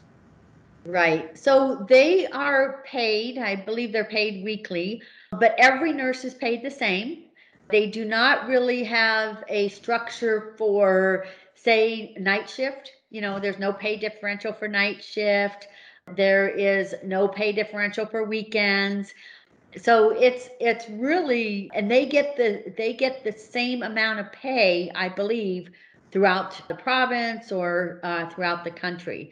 Right. 0.85 1.37
So 1.37 1.85
they 1.87 2.25
are 2.27 2.83
paid, 2.87 3.37
I 3.37 3.55
believe 3.55 3.93
they're 3.93 4.03
paid 4.05 4.43
weekly, 4.43 5.03
but 5.31 5.53
every 5.59 5.93
nurse 5.93 6.25
is 6.25 6.33
paid 6.33 6.63
the 6.63 6.71
same. 6.71 7.25
They 7.71 7.87
do 7.87 8.05
not 8.05 8.47
really 8.47 8.83
have 8.83 9.43
a 9.47 9.69
structure 9.69 10.53
for, 10.57 11.25
say, 11.55 12.15
night 12.19 12.49
shift. 12.49 12.91
You 13.09 13.21
know, 13.21 13.39
there's 13.39 13.59
no 13.59 13.73
pay 13.73 13.97
differential 13.97 14.53
for 14.53 14.67
night 14.67 15.03
shift. 15.03 15.67
There 16.15 16.49
is 16.49 16.95
no 17.03 17.27
pay 17.27 17.51
differential 17.51 18.05
for 18.05 18.23
weekends. 18.23 19.13
So 19.77 20.11
it's 20.11 20.49
it's 20.59 20.89
really 20.89 21.71
and 21.73 21.89
they 21.89 22.05
get 22.05 22.35
the 22.35 22.73
they 22.77 22.93
get 22.93 23.23
the 23.23 23.31
same 23.31 23.83
amount 23.83 24.19
of 24.19 24.31
pay, 24.33 24.91
I 24.93 25.09
believe, 25.09 25.69
throughout 26.11 26.67
the 26.67 26.75
province 26.75 27.51
or 27.51 27.99
uh, 28.03 28.29
throughout 28.29 28.63
the 28.65 28.71
country. 28.71 29.31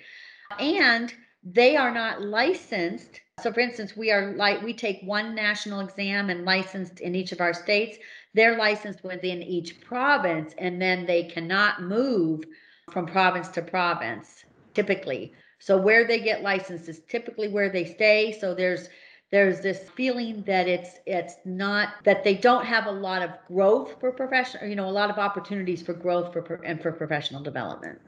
And 0.60 1.13
they 1.43 1.75
are 1.75 1.91
not 1.93 2.21
licensed. 2.21 3.21
So 3.41 3.52
for 3.52 3.60
instance, 3.60 3.95
we 3.97 4.12
are 4.12 4.34
like 4.34 4.62
we 4.62 4.73
take 4.73 5.02
one 5.04 5.36
national 5.36 5.82
exam 5.82 6.30
and 6.30 6.45
licensed 6.45 6.99
in 6.99 7.15
each 7.15 7.32
of 7.32 7.41
our 7.41 7.54
states. 7.54 7.97
They're 8.34 8.58
licensed 8.58 9.04
within 9.04 9.42
each 9.42 9.82
province 9.82 10.54
and 10.58 10.82
then 10.82 11.06
they 11.06 11.24
cannot 11.24 11.82
move 11.82 12.46
from 12.92 13.06
province 13.06 13.50
to 13.50 13.62
province 13.62 14.46
typically. 14.74 15.34
So 15.60 15.78
where 15.78 16.06
they 16.08 16.20
get 16.20 16.42
licensed 16.42 16.88
is 16.88 17.02
typically 17.10 17.50
where 17.50 17.70
they 17.70 17.86
stay. 17.86 18.38
So 18.39 18.54
there's 18.54 18.89
there's 19.32 19.62
this 19.62 19.89
feeling 19.89 20.44
that 20.44 20.68
it's 20.68 21.00
it's 21.06 21.36
not 21.46 21.89
that 22.04 22.24
they 22.24 22.34
don't 22.34 22.65
have 22.65 22.88
a 22.88 22.92
lot 22.92 23.22
of 23.22 23.32
growth 23.48 24.00
for 24.00 24.12
professional 24.12 24.65
you 24.68 24.76
know 24.76 24.89
a 24.89 24.92
lot 24.92 25.12
of 25.12 25.20
opportunities 25.20 25.84
for 25.84 25.94
growth 25.94 26.34
for 26.34 26.62
and 26.63 26.82
for 26.82 26.92
professional 26.92 27.44
development 27.44 28.00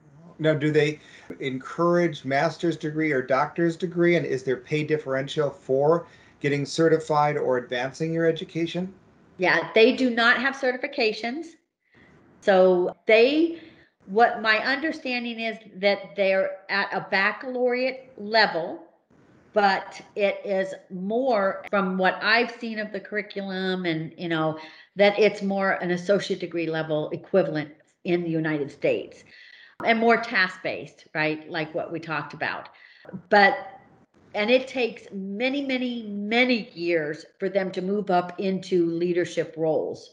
now, 0.41 0.55
do 0.55 0.71
they 0.71 0.99
encourage 1.39 2.25
master's 2.25 2.75
degree 2.75 3.11
or 3.11 3.21
doctor's 3.21 3.75
degree? 3.75 4.15
And 4.15 4.25
is 4.25 4.41
there 4.41 4.57
pay 4.57 4.83
differential 4.83 5.51
for 5.51 6.07
getting 6.39 6.65
certified 6.65 7.37
or 7.37 7.57
advancing 7.57 8.11
your 8.11 8.25
education? 8.25 8.91
Yeah, 9.41 9.69
they 9.73 9.93
do 9.95 10.11
not 10.11 10.39
have 10.39 10.55
certifications. 10.55 11.47
So 12.41 12.95
they, 13.07 13.59
what 14.05 14.39
my 14.39 14.59
understanding 14.59 15.39
is 15.39 15.57
that 15.77 16.15
they're 16.15 16.59
at 16.69 16.93
a 16.93 17.07
baccalaureate 17.09 18.11
level, 18.17 18.83
but 19.53 19.99
it 20.15 20.41
is 20.45 20.75
more 20.91 21.65
from 21.71 21.97
what 21.97 22.19
I've 22.21 22.51
seen 22.51 22.77
of 22.77 22.91
the 22.91 22.99
curriculum 22.99 23.87
and, 23.87 24.13
you 24.15 24.29
know, 24.29 24.59
that 24.95 25.17
it's 25.17 25.41
more 25.41 25.71
an 25.71 25.89
associate 25.89 26.39
degree 26.39 26.67
level 26.67 27.09
equivalent 27.09 27.71
in 28.03 28.21
the 28.21 28.29
United 28.29 28.69
States 28.69 29.23
and 29.83 29.97
more 29.97 30.17
task 30.17 30.61
based, 30.61 31.07
right? 31.15 31.49
Like 31.49 31.73
what 31.73 31.91
we 31.91 31.99
talked 31.99 32.35
about. 32.35 32.69
But 33.29 33.57
and 34.33 34.49
it 34.49 34.67
takes 34.67 35.07
many, 35.11 35.65
many, 35.65 36.03
many 36.03 36.69
years 36.71 37.25
for 37.39 37.49
them 37.49 37.71
to 37.71 37.81
move 37.81 38.09
up 38.09 38.39
into 38.39 38.85
leadership 38.85 39.53
roles. 39.57 40.11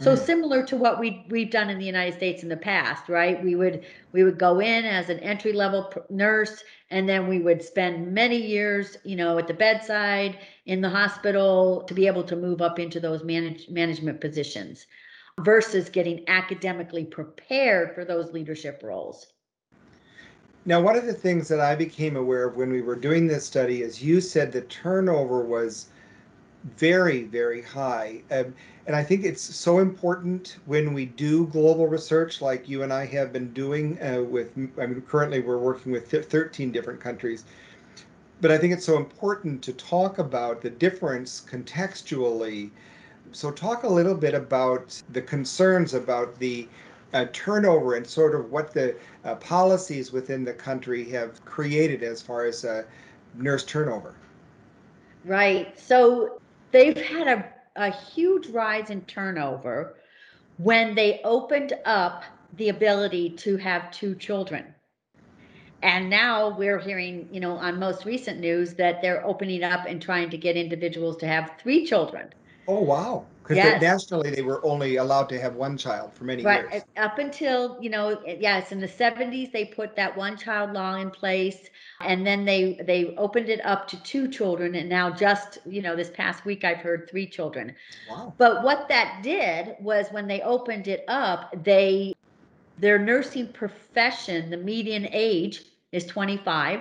So 0.00 0.16
mm. 0.16 0.18
similar 0.18 0.66
to 0.66 0.76
what 0.76 0.98
we 0.98 1.24
we've 1.30 1.50
done 1.50 1.70
in 1.70 1.78
the 1.78 1.86
United 1.86 2.14
States 2.16 2.42
in 2.42 2.48
the 2.48 2.56
past, 2.56 3.08
right? 3.08 3.42
We 3.42 3.54
would 3.54 3.84
we 4.12 4.24
would 4.24 4.38
go 4.38 4.60
in 4.60 4.84
as 4.84 5.08
an 5.08 5.20
entry 5.20 5.52
level 5.52 5.92
nurse, 6.10 6.64
and 6.90 7.08
then 7.08 7.28
we 7.28 7.38
would 7.38 7.62
spend 7.62 8.12
many 8.12 8.36
years, 8.36 8.96
you 9.04 9.14
know, 9.14 9.38
at 9.38 9.46
the 9.46 9.54
bedside 9.54 10.38
in 10.66 10.80
the 10.80 10.90
hospital 10.90 11.84
to 11.84 11.94
be 11.94 12.08
able 12.08 12.24
to 12.24 12.36
move 12.36 12.60
up 12.60 12.80
into 12.80 12.98
those 12.98 13.22
manage, 13.22 13.68
management 13.68 14.20
positions 14.20 14.86
versus 15.40 15.88
getting 15.88 16.28
academically 16.28 17.04
prepared 17.04 17.94
for 17.94 18.04
those 18.04 18.32
leadership 18.32 18.80
roles. 18.82 19.26
Now, 20.66 20.80
one 20.80 20.96
of 20.96 21.04
the 21.04 21.12
things 21.12 21.48
that 21.48 21.60
I 21.60 21.74
became 21.74 22.16
aware 22.16 22.48
of 22.48 22.56
when 22.56 22.70
we 22.70 22.80
were 22.80 22.96
doing 22.96 23.26
this 23.26 23.44
study 23.44 23.82
is 23.82 24.02
you 24.02 24.20
said 24.20 24.50
the 24.50 24.62
turnover 24.62 25.40
was 25.40 25.86
very, 26.76 27.24
very 27.24 27.60
high. 27.60 28.22
Um, 28.30 28.54
and 28.86 28.96
I 28.96 29.04
think 29.04 29.24
it's 29.24 29.42
so 29.42 29.78
important 29.78 30.56
when 30.64 30.94
we 30.94 31.06
do 31.06 31.46
global 31.48 31.86
research 31.86 32.40
like 32.40 32.68
you 32.68 32.82
and 32.82 32.92
I 32.92 33.04
have 33.06 33.32
been 33.32 33.52
doing 33.52 34.00
uh, 34.02 34.22
with, 34.22 34.52
I 34.80 34.86
mean, 34.86 35.02
currently 35.02 35.40
we're 35.40 35.58
working 35.58 35.92
with 35.92 36.10
13 36.10 36.72
different 36.72 37.00
countries. 37.00 37.44
But 38.40 38.50
I 38.50 38.56
think 38.56 38.72
it's 38.72 38.86
so 38.86 38.96
important 38.96 39.62
to 39.64 39.72
talk 39.74 40.18
about 40.18 40.62
the 40.62 40.70
difference 40.70 41.44
contextually 41.46 42.70
so, 43.34 43.50
talk 43.50 43.82
a 43.82 43.88
little 43.88 44.14
bit 44.14 44.34
about 44.34 45.02
the 45.10 45.20
concerns 45.20 45.92
about 45.92 46.38
the 46.38 46.68
uh, 47.14 47.26
turnover 47.32 47.94
and 47.94 48.06
sort 48.06 48.34
of 48.34 48.50
what 48.50 48.74
the 48.74 48.94
uh, 49.24 49.36
policies 49.36 50.12
within 50.12 50.44
the 50.44 50.52
country 50.52 51.08
have 51.10 51.42
created 51.44 52.02
as 52.02 52.20
far 52.20 52.44
as 52.44 52.64
uh, 52.64 52.82
nurse 53.36 53.64
turnover. 53.64 54.14
Right. 55.24 55.78
So, 55.80 56.40
they've 56.72 57.00
had 57.00 57.28
a, 57.28 57.44
a 57.76 57.90
huge 57.90 58.48
rise 58.48 58.90
in 58.90 59.00
turnover 59.02 59.94
when 60.58 60.94
they 60.94 61.20
opened 61.24 61.72
up 61.84 62.24
the 62.56 62.68
ability 62.68 63.30
to 63.30 63.56
have 63.56 63.90
two 63.90 64.14
children. 64.16 64.74
And 65.82 66.08
now 66.08 66.56
we're 66.56 66.78
hearing, 66.78 67.28
you 67.30 67.40
know, 67.40 67.52
on 67.56 67.78
most 67.78 68.04
recent 68.04 68.40
news 68.40 68.74
that 68.74 69.02
they're 69.02 69.24
opening 69.24 69.62
up 69.62 69.86
and 69.86 70.00
trying 70.00 70.30
to 70.30 70.38
get 70.38 70.56
individuals 70.56 71.16
to 71.18 71.26
have 71.26 71.52
three 71.58 71.84
children. 71.84 72.28
Oh, 72.66 72.80
wow. 72.80 73.26
Because 73.44 73.58
yes. 73.58 73.82
nationally, 73.82 74.30
they 74.30 74.40
were 74.40 74.64
only 74.64 74.96
allowed 74.96 75.28
to 75.28 75.38
have 75.38 75.54
one 75.54 75.76
child 75.76 76.14
for 76.14 76.24
many 76.24 76.42
right. 76.42 76.64
years. 76.70 76.82
Up 76.96 77.18
until, 77.18 77.76
you 77.78 77.90
know, 77.90 78.18
yes, 78.26 78.72
in 78.72 78.80
the 78.80 78.88
70s, 78.88 79.52
they 79.52 79.66
put 79.66 79.94
that 79.96 80.16
one 80.16 80.38
child 80.38 80.72
law 80.72 80.94
in 80.94 81.10
place. 81.10 81.68
And 82.00 82.26
then 82.26 82.46
they 82.46 82.80
they 82.86 83.14
opened 83.16 83.50
it 83.50 83.62
up 83.66 83.86
to 83.88 84.02
two 84.02 84.28
children. 84.28 84.76
And 84.76 84.88
now, 84.88 85.10
just, 85.10 85.58
you 85.66 85.82
know, 85.82 85.94
this 85.94 86.08
past 86.08 86.46
week, 86.46 86.64
I've 86.64 86.78
heard 86.78 87.06
three 87.10 87.26
children. 87.26 87.74
Wow. 88.08 88.32
But 88.38 88.62
what 88.62 88.88
that 88.88 89.20
did 89.22 89.76
was 89.78 90.06
when 90.10 90.26
they 90.26 90.40
opened 90.40 90.88
it 90.88 91.04
up, 91.06 91.54
they 91.62 92.14
their 92.78 92.98
nursing 92.98 93.52
profession, 93.52 94.48
the 94.48 94.56
median 94.56 95.06
age 95.12 95.60
is 95.92 96.06
25. 96.06 96.80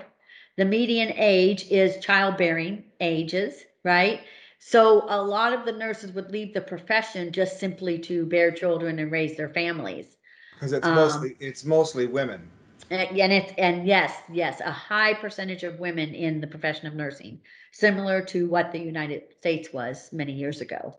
The 0.55 0.65
median 0.65 1.11
age 1.17 1.65
is 1.69 2.01
childbearing 2.01 2.85
ages, 3.01 3.65
right? 3.83 4.21
So 4.65 5.05
a 5.09 5.21
lot 5.21 5.51
of 5.51 5.65
the 5.65 5.73
nurses 5.73 6.13
would 6.13 6.31
leave 6.31 6.53
the 6.53 6.61
profession 6.61 7.33
just 7.33 7.59
simply 7.59 7.99
to 7.99 8.25
bear 8.25 8.49
children 8.49 8.97
and 8.97 9.11
raise 9.11 9.35
their 9.35 9.49
families. 9.49 10.15
Because 10.55 10.71
it's 10.71 10.87
Um, 10.87 10.95
mostly 10.95 11.35
it's 11.41 11.65
mostly 11.65 12.07
women. 12.07 12.49
And 12.89 13.01
and 13.19 13.33
it's, 13.33 13.51
and 13.57 13.85
yes, 13.85 14.13
yes, 14.31 14.61
a 14.61 14.71
high 14.71 15.15
percentage 15.15 15.63
of 15.63 15.79
women 15.79 16.13
in 16.15 16.39
the 16.39 16.47
profession 16.47 16.87
of 16.87 16.95
nursing, 16.95 17.41
similar 17.73 18.21
to 18.21 18.47
what 18.47 18.71
the 18.71 18.79
United 18.79 19.23
States 19.37 19.73
was 19.73 20.11
many 20.13 20.31
years 20.31 20.61
ago. 20.61 20.95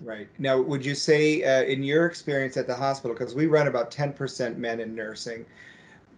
Right. 0.00 0.28
Now, 0.38 0.60
would 0.60 0.86
you 0.86 0.94
say, 0.94 1.42
uh, 1.42 1.64
in 1.64 1.82
your 1.82 2.06
experience 2.06 2.56
at 2.56 2.68
the 2.68 2.76
hospital, 2.76 3.14
because 3.16 3.34
we 3.34 3.46
run 3.46 3.66
about 3.66 3.90
10% 3.90 4.58
men 4.58 4.78
in 4.78 4.94
nursing 4.94 5.44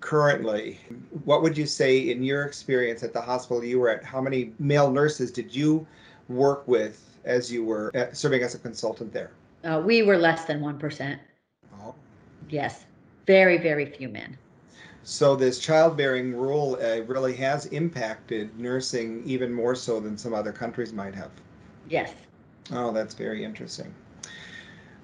currently, 0.00 0.78
what 1.24 1.40
would 1.40 1.56
you 1.56 1.66
say 1.66 2.10
in 2.10 2.22
your 2.22 2.44
experience 2.44 3.02
at 3.02 3.14
the 3.14 3.22
hospital 3.22 3.64
you 3.64 3.80
were 3.80 3.88
at? 3.88 4.04
How 4.04 4.20
many 4.20 4.52
male 4.58 4.90
nurses 4.90 5.30
did 5.30 5.54
you 5.56 5.86
work 6.28 6.66
with 6.66 7.18
as 7.24 7.50
you 7.52 7.64
were 7.64 7.90
uh, 7.96 8.12
serving 8.12 8.42
as 8.42 8.54
a 8.54 8.58
consultant 8.58 9.12
there? 9.12 9.30
Uh, 9.64 9.82
we 9.84 10.02
were 10.02 10.18
less 10.18 10.44
than 10.44 10.60
1%. 10.60 11.18
Oh. 11.80 11.94
Yes, 12.50 12.84
very, 13.26 13.56
very 13.58 13.86
few 13.86 14.08
men. 14.08 14.36
So 15.02 15.36
this 15.36 15.58
childbearing 15.58 16.34
rule 16.34 16.78
uh, 16.80 17.02
really 17.02 17.34
has 17.36 17.66
impacted 17.66 18.58
nursing 18.58 19.22
even 19.26 19.52
more 19.52 19.74
so 19.74 20.00
than 20.00 20.16
some 20.16 20.32
other 20.32 20.52
countries 20.52 20.92
might 20.92 21.14
have. 21.14 21.30
Yes. 21.88 22.14
Oh, 22.72 22.90
that's 22.92 23.14
very 23.14 23.44
interesting. 23.44 23.92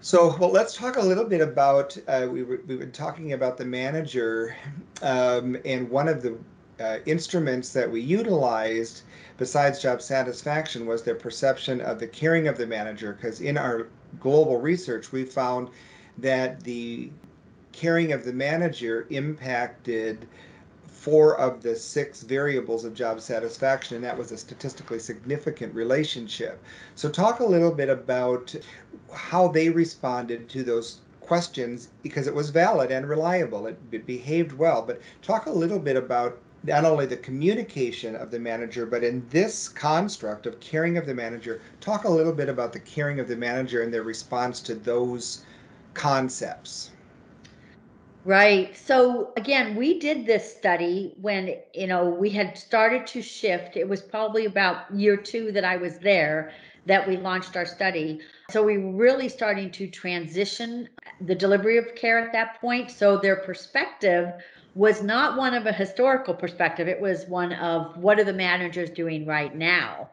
So, 0.02 0.34
well, 0.38 0.50
let's 0.50 0.74
talk 0.74 0.96
a 0.96 1.02
little 1.02 1.26
bit 1.26 1.42
about. 1.42 1.94
Uh, 2.08 2.26
we 2.30 2.42
were, 2.42 2.62
we've 2.66 2.78
been 2.78 2.92
talking 2.92 3.34
about 3.34 3.58
the 3.58 3.66
manager, 3.66 4.56
um, 5.02 5.58
and 5.66 5.90
one 5.90 6.08
of 6.08 6.22
the 6.22 6.38
uh, 6.80 6.98
instruments 7.06 7.72
that 7.72 7.90
we 7.90 8.00
utilized 8.00 9.02
besides 9.36 9.80
job 9.80 10.02
satisfaction 10.02 10.86
was 10.86 11.02
their 11.02 11.14
perception 11.14 11.80
of 11.80 11.98
the 11.98 12.06
caring 12.06 12.48
of 12.48 12.56
the 12.58 12.66
manager. 12.66 13.12
Because 13.12 13.40
in 13.40 13.56
our 13.56 13.88
global 14.18 14.60
research, 14.60 15.12
we 15.12 15.24
found 15.24 15.70
that 16.18 16.60
the 16.62 17.10
caring 17.72 18.12
of 18.12 18.24
the 18.24 18.32
manager 18.32 19.06
impacted 19.10 20.26
four 20.86 21.38
of 21.38 21.62
the 21.62 21.74
six 21.74 22.22
variables 22.22 22.84
of 22.84 22.92
job 22.92 23.20
satisfaction, 23.20 23.96
and 23.96 24.04
that 24.04 24.18
was 24.18 24.32
a 24.32 24.36
statistically 24.36 24.98
significant 24.98 25.74
relationship. 25.74 26.62
So, 26.94 27.08
talk 27.08 27.40
a 27.40 27.44
little 27.44 27.70
bit 27.70 27.88
about 27.88 28.54
how 29.12 29.48
they 29.48 29.70
responded 29.70 30.50
to 30.50 30.62
those 30.62 31.00
questions 31.20 31.88
because 32.02 32.26
it 32.26 32.34
was 32.34 32.50
valid 32.50 32.90
and 32.90 33.08
reliable. 33.08 33.66
It, 33.68 33.78
it 33.92 34.04
behaved 34.04 34.52
well. 34.52 34.82
But 34.82 35.00
talk 35.22 35.46
a 35.46 35.50
little 35.50 35.78
bit 35.78 35.96
about 35.96 36.38
not 36.62 36.84
only 36.84 37.06
the 37.06 37.16
communication 37.16 38.14
of 38.14 38.30
the 38.30 38.38
manager, 38.38 38.84
but 38.84 39.02
in 39.02 39.26
this 39.30 39.68
construct 39.68 40.46
of 40.46 40.60
caring 40.60 40.98
of 40.98 41.06
the 41.06 41.14
manager, 41.14 41.60
talk 41.80 42.04
a 42.04 42.10
little 42.10 42.32
bit 42.32 42.48
about 42.48 42.72
the 42.72 42.80
caring 42.80 43.18
of 43.18 43.28
the 43.28 43.36
manager 43.36 43.82
and 43.82 43.92
their 43.92 44.02
response 44.02 44.60
to 44.60 44.74
those 44.74 45.44
concepts. 45.94 46.90
Right. 48.26 48.76
So 48.76 49.32
again, 49.38 49.74
we 49.76 49.98
did 49.98 50.26
this 50.26 50.54
study 50.54 51.14
when, 51.22 51.56
you 51.72 51.86
know, 51.86 52.04
we 52.04 52.28
had 52.28 52.58
started 52.58 53.06
to 53.08 53.22
shift. 53.22 53.78
It 53.78 53.88
was 53.88 54.02
probably 54.02 54.44
about 54.44 54.94
year 54.94 55.16
two 55.16 55.52
that 55.52 55.64
I 55.64 55.76
was 55.76 55.98
there 55.98 56.52
that 56.84 57.06
we 57.06 57.16
launched 57.16 57.56
our 57.56 57.64
study. 57.64 58.20
So 58.50 58.62
we 58.62 58.76
were 58.76 58.92
really 58.92 59.28
starting 59.28 59.70
to 59.72 59.86
transition 59.86 60.88
the 61.22 61.34
delivery 61.34 61.78
of 61.78 61.94
care 61.94 62.18
at 62.18 62.32
that 62.32 62.60
point. 62.60 62.90
So 62.90 63.16
their 63.16 63.36
perspective 63.36 64.32
was 64.74 65.02
not 65.02 65.36
one 65.36 65.54
of 65.54 65.66
a 65.66 65.72
historical 65.72 66.34
perspective. 66.34 66.86
It 66.88 67.00
was 67.00 67.26
one 67.26 67.52
of 67.54 67.96
what 67.96 68.18
are 68.20 68.24
the 68.24 68.32
managers 68.32 68.90
doing 68.90 69.26
right 69.26 69.54
now? 69.54 70.10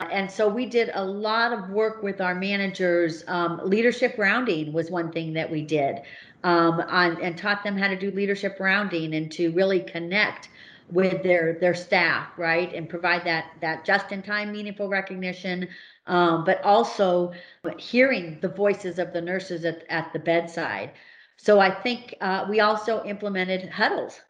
And 0.00 0.30
so 0.30 0.48
we 0.48 0.66
did 0.66 0.90
a 0.94 1.04
lot 1.04 1.52
of 1.52 1.70
work 1.70 2.02
with 2.02 2.20
our 2.20 2.34
managers. 2.34 3.24
Um, 3.26 3.60
leadership 3.64 4.14
rounding 4.16 4.72
was 4.72 4.90
one 4.90 5.10
thing 5.10 5.32
that 5.32 5.50
we 5.50 5.62
did 5.62 6.02
um, 6.44 6.80
on, 6.80 7.20
and 7.20 7.36
taught 7.36 7.64
them 7.64 7.76
how 7.76 7.88
to 7.88 7.96
do 7.96 8.10
leadership 8.12 8.56
rounding 8.60 9.14
and 9.14 9.30
to 9.32 9.50
really 9.52 9.80
connect 9.80 10.48
with 10.90 11.22
their 11.22 11.58
their 11.60 11.74
staff, 11.74 12.28
right, 12.38 12.72
and 12.74 12.88
provide 12.88 13.24
that 13.24 13.46
that 13.60 13.84
just 13.84 14.12
in 14.12 14.22
time 14.22 14.52
meaningful 14.52 14.88
recognition, 14.88 15.68
um, 16.06 16.44
but 16.44 16.62
also 16.64 17.32
hearing 17.76 18.38
the 18.40 18.48
voices 18.48 18.98
of 18.98 19.12
the 19.12 19.20
nurses 19.20 19.64
at, 19.64 19.84
at 19.90 20.12
the 20.12 20.18
bedside. 20.18 20.92
So 21.38 21.60
I 21.60 21.70
think 21.70 22.16
uh, 22.20 22.46
we 22.50 22.60
also 22.60 23.04
implemented 23.04 23.70
huddles, 23.70 24.20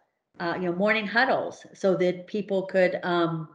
uh, 0.40 0.54
you 0.56 0.66
know, 0.66 0.74
morning 0.74 1.06
huddles, 1.06 1.66
so 1.72 1.96
that 1.96 2.26
people 2.26 2.66
could 2.66 3.00
um, 3.02 3.48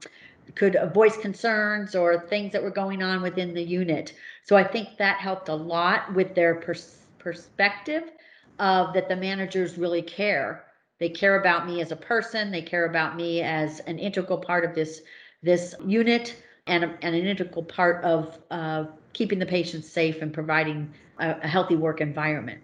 could 0.56 0.76
voice 0.94 1.16
concerns 1.18 1.96
or 1.96 2.20
things 2.28 2.52
that 2.52 2.64
were 2.64 2.72
going 2.72 3.02
on 3.02 3.22
within 3.22 3.54
the 3.54 3.62
unit. 3.62 4.14
So 4.44 4.58
I 4.58 4.64
think 4.64 4.98
that 4.98 5.18
helped 5.18 5.50
a 5.50 5.56
lot 5.56 6.14
with 6.14 6.36
their 6.36 6.56
pers- 6.56 7.06
perspective 7.20 8.12
of 8.60 8.94
that 8.94 9.08
the 9.08 9.16
managers 9.16 9.78
really 9.78 10.02
care. 10.02 10.66
They 11.00 11.10
care 11.10 11.40
about 11.40 11.68
me 11.68 11.80
as 11.80 11.92
a 11.92 11.96
person. 11.96 12.52
They 12.52 12.62
care 12.62 12.86
about 12.86 13.16
me 13.16 13.42
as 13.42 13.80
an 13.82 14.00
integral 14.00 14.40
part 14.40 14.66
of 14.66 14.76
this 14.76 15.02
this 15.44 15.76
unit 15.86 16.42
and, 16.68 16.84
and 16.84 17.16
an 17.16 17.28
integral 17.28 17.64
part 17.64 18.04
of 18.04 18.40
uh, 18.50 18.86
keeping 19.14 19.38
the 19.38 19.46
patients 19.46 19.90
safe 19.90 20.22
and 20.22 20.34
providing 20.34 20.92
a, 21.20 21.36
a 21.44 21.48
healthy 21.48 21.76
work 21.76 22.02
environment. 22.02 22.62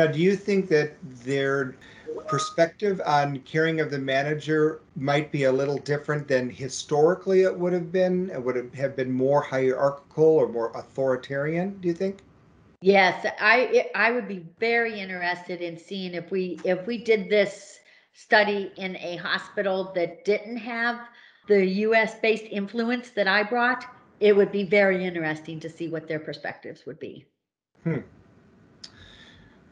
Now, 0.00 0.06
do 0.06 0.18
you 0.18 0.34
think 0.34 0.70
that 0.70 0.94
their 1.02 1.76
perspective 2.26 3.02
on 3.04 3.40
caring 3.40 3.80
of 3.80 3.90
the 3.90 3.98
manager 3.98 4.80
might 4.96 5.30
be 5.30 5.44
a 5.44 5.52
little 5.52 5.76
different 5.76 6.26
than 6.26 6.48
historically 6.48 7.42
it 7.42 7.54
would 7.54 7.74
have 7.74 7.92
been? 7.92 8.30
It 8.30 8.42
would 8.42 8.74
have 8.74 8.96
been 8.96 9.12
more 9.12 9.42
hierarchical 9.42 10.24
or 10.24 10.48
more 10.48 10.72
authoritarian, 10.74 11.78
do 11.82 11.88
you 11.88 11.92
think? 11.92 12.20
Yes, 12.80 13.26
I 13.38 13.90
I 13.94 14.10
would 14.10 14.26
be 14.26 14.46
very 14.58 14.98
interested 14.98 15.60
in 15.60 15.76
seeing 15.76 16.14
if 16.14 16.30
we 16.30 16.58
if 16.64 16.86
we 16.86 17.04
did 17.04 17.28
this 17.28 17.78
study 18.14 18.72
in 18.78 18.96
a 18.96 19.16
hospital 19.16 19.92
that 19.96 20.24
didn't 20.24 20.56
have 20.56 20.98
the 21.46 21.62
US 21.84 22.14
based 22.20 22.46
influence 22.50 23.10
that 23.10 23.28
I 23.28 23.42
brought, 23.42 23.84
it 24.18 24.34
would 24.34 24.50
be 24.50 24.64
very 24.64 25.04
interesting 25.04 25.60
to 25.60 25.68
see 25.68 25.88
what 25.88 26.08
their 26.08 26.20
perspectives 26.20 26.86
would 26.86 26.98
be. 26.98 27.26
Hmm. 27.84 27.98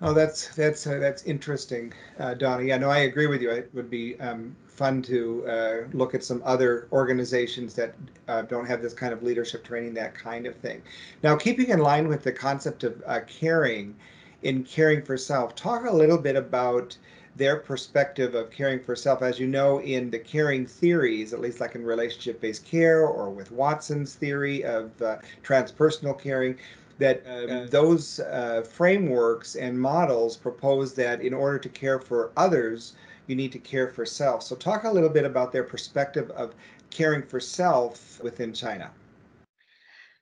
Oh, 0.00 0.12
that's 0.12 0.54
that's 0.54 0.86
uh, 0.86 0.98
that's 0.98 1.24
interesting, 1.24 1.92
uh, 2.20 2.34
Donnie. 2.34 2.68
Yeah, 2.68 2.78
no, 2.78 2.88
I 2.88 2.98
agree 2.98 3.26
with 3.26 3.42
you. 3.42 3.50
It 3.50 3.68
would 3.74 3.90
be 3.90 4.18
um, 4.20 4.54
fun 4.68 5.02
to 5.02 5.44
uh, 5.48 5.76
look 5.92 6.14
at 6.14 6.22
some 6.22 6.40
other 6.44 6.86
organizations 6.92 7.74
that 7.74 7.94
uh, 8.28 8.42
don't 8.42 8.64
have 8.66 8.80
this 8.80 8.94
kind 8.94 9.12
of 9.12 9.24
leadership 9.24 9.64
training, 9.64 9.94
that 9.94 10.14
kind 10.14 10.46
of 10.46 10.54
thing. 10.54 10.82
Now, 11.24 11.34
keeping 11.34 11.70
in 11.70 11.80
line 11.80 12.06
with 12.06 12.22
the 12.22 12.30
concept 12.30 12.84
of 12.84 13.02
uh, 13.06 13.20
caring, 13.26 13.96
in 14.42 14.62
caring 14.62 15.02
for 15.02 15.16
self, 15.16 15.56
talk 15.56 15.84
a 15.84 15.92
little 15.92 16.18
bit 16.18 16.36
about 16.36 16.96
their 17.34 17.56
perspective 17.56 18.36
of 18.36 18.52
caring 18.52 18.78
for 18.78 18.94
self. 18.94 19.20
As 19.20 19.40
you 19.40 19.48
know, 19.48 19.80
in 19.80 20.10
the 20.10 20.18
caring 20.20 20.64
theories, 20.64 21.32
at 21.32 21.40
least 21.40 21.60
like 21.60 21.74
in 21.74 21.84
relationship-based 21.84 22.64
care 22.64 23.04
or 23.04 23.30
with 23.30 23.50
Watson's 23.50 24.14
theory 24.14 24.64
of 24.64 24.90
uh, 25.02 25.18
transpersonal 25.42 26.16
caring, 26.16 26.56
that 26.98 27.22
um, 27.26 27.68
those 27.68 28.20
uh, 28.20 28.62
frameworks 28.68 29.54
and 29.54 29.80
models 29.80 30.36
propose 30.36 30.94
that 30.94 31.20
in 31.20 31.32
order 31.32 31.58
to 31.58 31.68
care 31.68 31.98
for 31.98 32.32
others, 32.36 32.94
you 33.28 33.36
need 33.36 33.52
to 33.52 33.58
care 33.58 33.88
for 33.88 34.04
self. 34.04 34.42
So, 34.42 34.56
talk 34.56 34.84
a 34.84 34.90
little 34.90 35.08
bit 35.08 35.24
about 35.24 35.52
their 35.52 35.62
perspective 35.62 36.30
of 36.32 36.54
caring 36.90 37.22
for 37.22 37.40
self 37.40 38.20
within 38.22 38.52
China. 38.52 38.90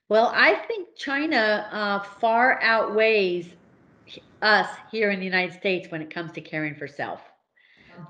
Well, 0.09 0.31
I 0.33 0.55
think 0.67 0.89
China 0.95 1.67
uh, 1.71 1.99
far 1.99 2.61
outweighs 2.61 3.47
us 4.41 4.69
here 4.91 5.09
in 5.09 5.19
the 5.19 5.25
United 5.25 5.57
States 5.57 5.89
when 5.89 6.01
it 6.01 6.13
comes 6.13 6.31
to 6.33 6.41
caring 6.41 6.75
for 6.75 6.87
self. 6.87 7.21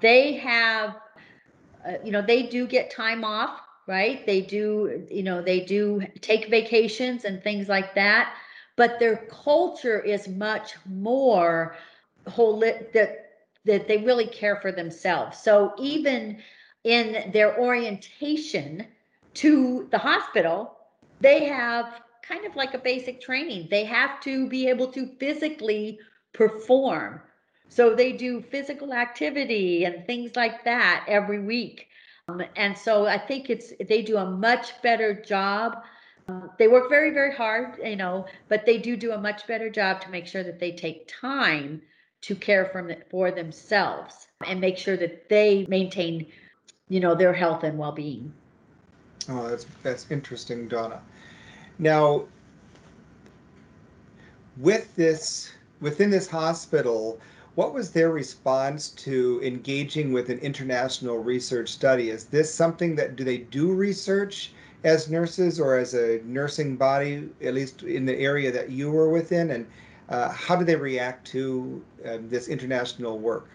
They 0.02 0.34
have, 0.34 0.98
uh, 1.88 1.94
you 2.04 2.12
know, 2.12 2.22
they 2.22 2.44
do 2.44 2.68
get 2.68 2.92
time 2.92 3.24
off, 3.24 3.62
right? 3.88 4.26
They 4.26 4.42
do, 4.42 5.08
you 5.10 5.24
know, 5.24 5.42
they 5.42 5.62
do 5.62 6.02
take 6.22 6.50
vacations 6.50 7.24
and 7.24 7.42
things 7.42 7.68
like 7.70 7.96
that 7.96 8.36
but 8.78 9.00
their 9.00 9.18
culture 9.30 10.00
is 10.00 10.30
much 10.30 10.76
more 10.86 11.76
whole 12.28 12.60
that 12.60 13.24
that 13.66 13.88
they 13.88 13.98
really 13.98 14.28
care 14.28 14.56
for 14.56 14.72
themselves. 14.72 15.38
So 15.40 15.74
even 15.78 16.42
in 16.86 17.32
their 17.34 17.60
orientation 17.60 18.88
to 19.34 19.88
the 19.92 19.98
hospital, 19.98 20.78
they 21.20 21.46
have 21.46 22.02
kind 22.22 22.46
of 22.46 22.56
like 22.56 22.74
a 22.74 22.80
basic 22.80 23.20
training. 23.20 23.68
They 23.70 23.84
have 23.84 24.22
to 24.22 24.48
be 24.48 24.70
able 24.70 24.88
to 24.94 25.08
physically 25.20 26.00
perform. 26.32 27.22
So 27.68 27.94
they 27.94 28.14
do 28.14 28.42
physical 28.42 28.94
activity 28.94 29.84
and 29.84 30.06
things 30.06 30.36
like 30.38 30.64
that 30.64 31.06
every 31.10 31.40
week. 31.40 31.88
Um, 32.30 32.42
and 32.56 32.78
so 32.78 33.06
I 33.06 33.18
think 33.18 33.50
it's 33.50 33.74
they 33.88 34.02
do 34.02 34.18
a 34.18 34.30
much 34.30 34.82
better 34.82 35.14
job 35.14 35.84
they 36.58 36.68
work 36.68 36.90
very, 36.90 37.12
very 37.12 37.34
hard, 37.34 37.80
you 37.84 37.96
know, 37.96 38.26
but 38.50 38.66
they 38.66 38.78
do 38.78 38.98
do 38.98 39.12
a 39.14 39.18
much 39.18 39.48
better 39.48 39.70
job 39.70 40.02
to 40.02 40.10
make 40.10 40.28
sure 40.28 40.44
that 40.44 40.60
they 40.60 40.72
take 40.72 41.08
time 41.08 41.82
to 42.22 42.36
care 42.36 42.66
for, 43.12 43.32
themselves 43.32 44.28
and 44.46 44.60
make 44.60 44.78
sure 44.78 44.98
that 44.98 45.30
they 45.30 45.66
maintain, 45.70 46.26
you 46.90 47.00
know, 47.00 47.14
their 47.16 47.34
health 47.34 47.64
and 47.64 47.78
well-being. 47.78 48.34
Oh, 49.30 49.48
that's 49.48 49.66
that's 49.84 50.10
interesting, 50.10 50.68
Dawna. 50.68 51.00
Now, 51.80 52.26
with 54.58 54.96
this 54.96 55.52
within 55.80 56.10
this 56.10 56.28
hospital, 56.28 57.20
what 57.56 57.74
was 57.74 57.92
their 57.92 58.10
response 58.10 58.90
to 58.90 59.40
engaging 59.44 60.12
with 60.12 60.30
an 60.30 60.40
international 60.40 61.18
research 61.20 61.70
study? 61.70 62.10
Is 62.10 62.26
this 62.26 62.52
something 62.54 62.96
that 62.96 63.16
do 63.16 63.24
they 63.24 63.38
do 63.38 63.74
research 63.74 64.52
as 64.84 65.10
nurses 65.10 65.60
or 65.60 65.78
as 65.78 65.94
a 65.94 66.22
nursing 66.24 66.76
body, 66.76 67.30
at 67.42 67.54
least 67.54 67.84
in 67.84 68.06
the 68.06 68.18
area 68.18 68.52
that 68.52 68.70
you 68.70 68.92
were 68.92 69.10
within? 69.10 69.52
And 69.52 69.68
uh, 70.10 70.30
how 70.30 70.56
do 70.56 70.64
they 70.64 70.76
react 70.76 71.28
to 71.28 71.84
uh, 72.06 72.18
this 72.22 72.48
international 72.48 73.20
work? 73.20 73.50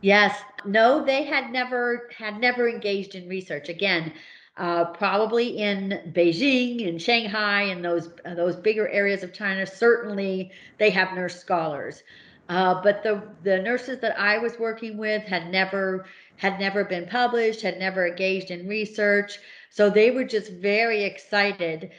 Yes, 0.00 0.38
no, 0.64 1.04
they 1.04 1.24
had 1.24 1.50
never 1.50 2.08
had 2.16 2.40
never 2.40 2.68
engaged 2.68 3.14
in 3.14 3.28
research. 3.28 3.68
Again, 3.68 4.12
uh, 4.56 4.86
probably 4.86 5.58
in 5.58 6.12
Beijing, 6.12 6.86
in 6.86 6.98
Shanghai, 6.98 7.62
and 7.62 7.84
those 7.84 8.10
uh, 8.24 8.34
those 8.34 8.56
bigger 8.56 8.88
areas 8.88 9.22
of 9.22 9.32
China. 9.32 9.66
Certainly, 9.66 10.52
they 10.78 10.90
have 10.90 11.14
nurse 11.14 11.38
scholars. 11.38 12.02
Uh, 12.48 12.80
but 12.82 13.02
the 13.02 13.22
the 13.42 13.58
nurses 13.58 13.98
that 14.00 14.18
I 14.18 14.38
was 14.38 14.58
working 14.58 14.98
with 14.98 15.22
had 15.24 15.50
never 15.50 16.06
had 16.36 16.58
never 16.60 16.84
been 16.84 17.06
published, 17.06 17.62
had 17.62 17.78
never 17.78 18.06
engaged 18.06 18.50
in 18.50 18.68
research. 18.68 19.38
So 19.70 19.90
they 19.90 20.10
were 20.10 20.24
just 20.24 20.50
very 20.52 21.04
excited. 21.04 21.90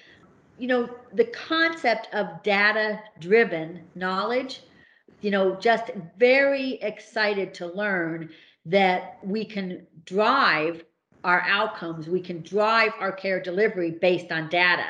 You 0.58 0.68
know, 0.68 0.90
the 1.14 1.26
concept 1.26 2.14
of 2.14 2.44
data 2.44 3.00
driven 3.20 3.82
knowledge, 3.96 4.62
you 5.22 5.32
know, 5.32 5.56
just 5.56 5.92
very 6.18 6.74
excited 6.82 7.54
to 7.56 7.68
learn 7.68 8.30
that 8.66 9.20
we 9.24 9.46
can 9.46 9.86
drive 10.06 10.84
our 11.24 11.42
outcomes, 11.48 12.08
we 12.08 12.22
can 12.22 12.42
drive 12.42 12.92
our 13.00 13.12
care 13.12 13.42
delivery 13.42 13.92
based 13.92 14.32
on 14.32 14.50
data. 14.50 14.86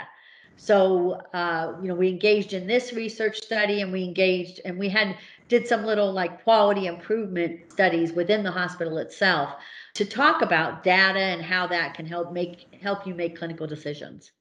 So, 0.58 1.22
uh, 1.34 1.74
you 1.82 1.88
know, 1.88 1.96
we 1.96 2.10
engaged 2.10 2.54
in 2.54 2.68
this 2.68 2.92
research 2.92 3.38
study 3.38 3.82
and 3.82 3.94
we 3.94 4.04
engaged 4.04 4.60
and 4.66 4.78
we 4.78 4.90
had 4.90 5.16
did 5.48 5.68
some 5.68 5.86
little 5.86 6.12
like 6.12 6.44
quality 6.44 6.86
improvement 6.86 7.72
studies 7.72 8.12
within 8.12 8.44
the 8.44 8.52
hospital 8.52 8.98
itself 8.98 9.56
to 9.94 10.06
talk 10.06 10.42
about 10.42 10.84
data 10.84 11.20
and 11.20 11.42
how 11.42 11.68
that 11.68 11.94
can 11.94 12.06
help 12.06 12.32
make 12.32 12.74
help 12.82 13.06
you 13.08 13.14
make 13.14 13.38
clinical 13.38 13.68
decisions. 13.68 14.32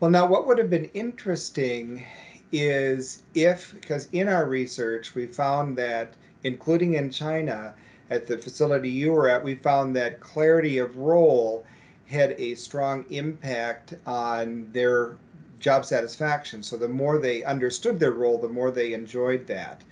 Well, 0.00 0.10
now 0.10 0.26
what 0.26 0.46
would 0.46 0.58
have 0.58 0.70
been 0.70 0.90
interesting 0.94 2.04
is 2.52 3.22
if 3.34 3.74
because 3.74 4.08
in 4.12 4.28
our 4.28 4.46
research 4.46 5.14
we 5.14 5.26
found 5.26 5.76
that 5.78 6.14
including 6.44 6.94
in 6.94 7.10
China 7.10 7.74
at 8.10 8.26
the 8.26 8.38
facility 8.38 8.90
you 8.90 9.12
were 9.12 9.28
at, 9.28 9.42
we 9.42 9.54
found 9.54 9.96
that 9.96 10.20
clarity 10.20 10.78
of 10.78 10.96
role 10.96 11.64
had 12.06 12.32
a 12.38 12.54
strong 12.54 13.04
impact 13.10 13.94
on 14.06 14.68
their 14.72 15.16
job 15.58 15.84
satisfaction. 15.84 16.62
So 16.62 16.76
the 16.76 16.88
more 16.88 17.18
they 17.18 17.42
understood 17.44 17.98
their 17.98 18.12
role, 18.12 18.38
the 18.38 18.48
more 18.48 18.70
they 18.70 18.92
enjoyed 18.92 19.46
that. 19.46 19.82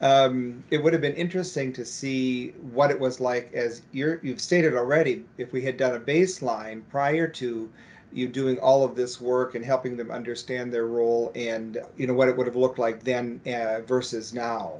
Um, 0.00 0.64
it 0.70 0.82
would 0.82 0.92
have 0.92 1.02
been 1.02 1.14
interesting 1.14 1.72
to 1.74 1.84
see 1.84 2.50
what 2.72 2.90
it 2.90 2.98
was 2.98 3.20
like, 3.20 3.52
as 3.54 3.82
you 3.92 4.18
have 4.24 4.40
stated 4.40 4.74
already, 4.74 5.24
if 5.38 5.52
we 5.52 5.62
had 5.62 5.76
done 5.76 5.94
a 5.94 6.00
baseline 6.00 6.82
prior 6.88 7.28
to 7.28 7.70
you 8.12 8.28
doing 8.28 8.58
all 8.58 8.84
of 8.84 8.94
this 8.94 9.20
work 9.20 9.54
and 9.54 9.64
helping 9.64 9.96
them 9.96 10.10
understand 10.10 10.72
their 10.72 10.86
role 10.86 11.32
and 11.34 11.78
you 11.96 12.06
know 12.06 12.14
what 12.14 12.28
it 12.28 12.36
would 12.36 12.46
have 12.46 12.54
looked 12.54 12.78
like 12.78 13.02
then 13.02 13.40
uh, 13.46 13.80
versus 13.80 14.32
now. 14.32 14.74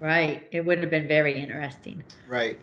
Right. 0.00 0.46
It 0.50 0.64
would 0.64 0.78
have 0.80 0.90
been 0.90 1.08
very 1.08 1.38
interesting. 1.38 2.02
Right. 2.28 2.58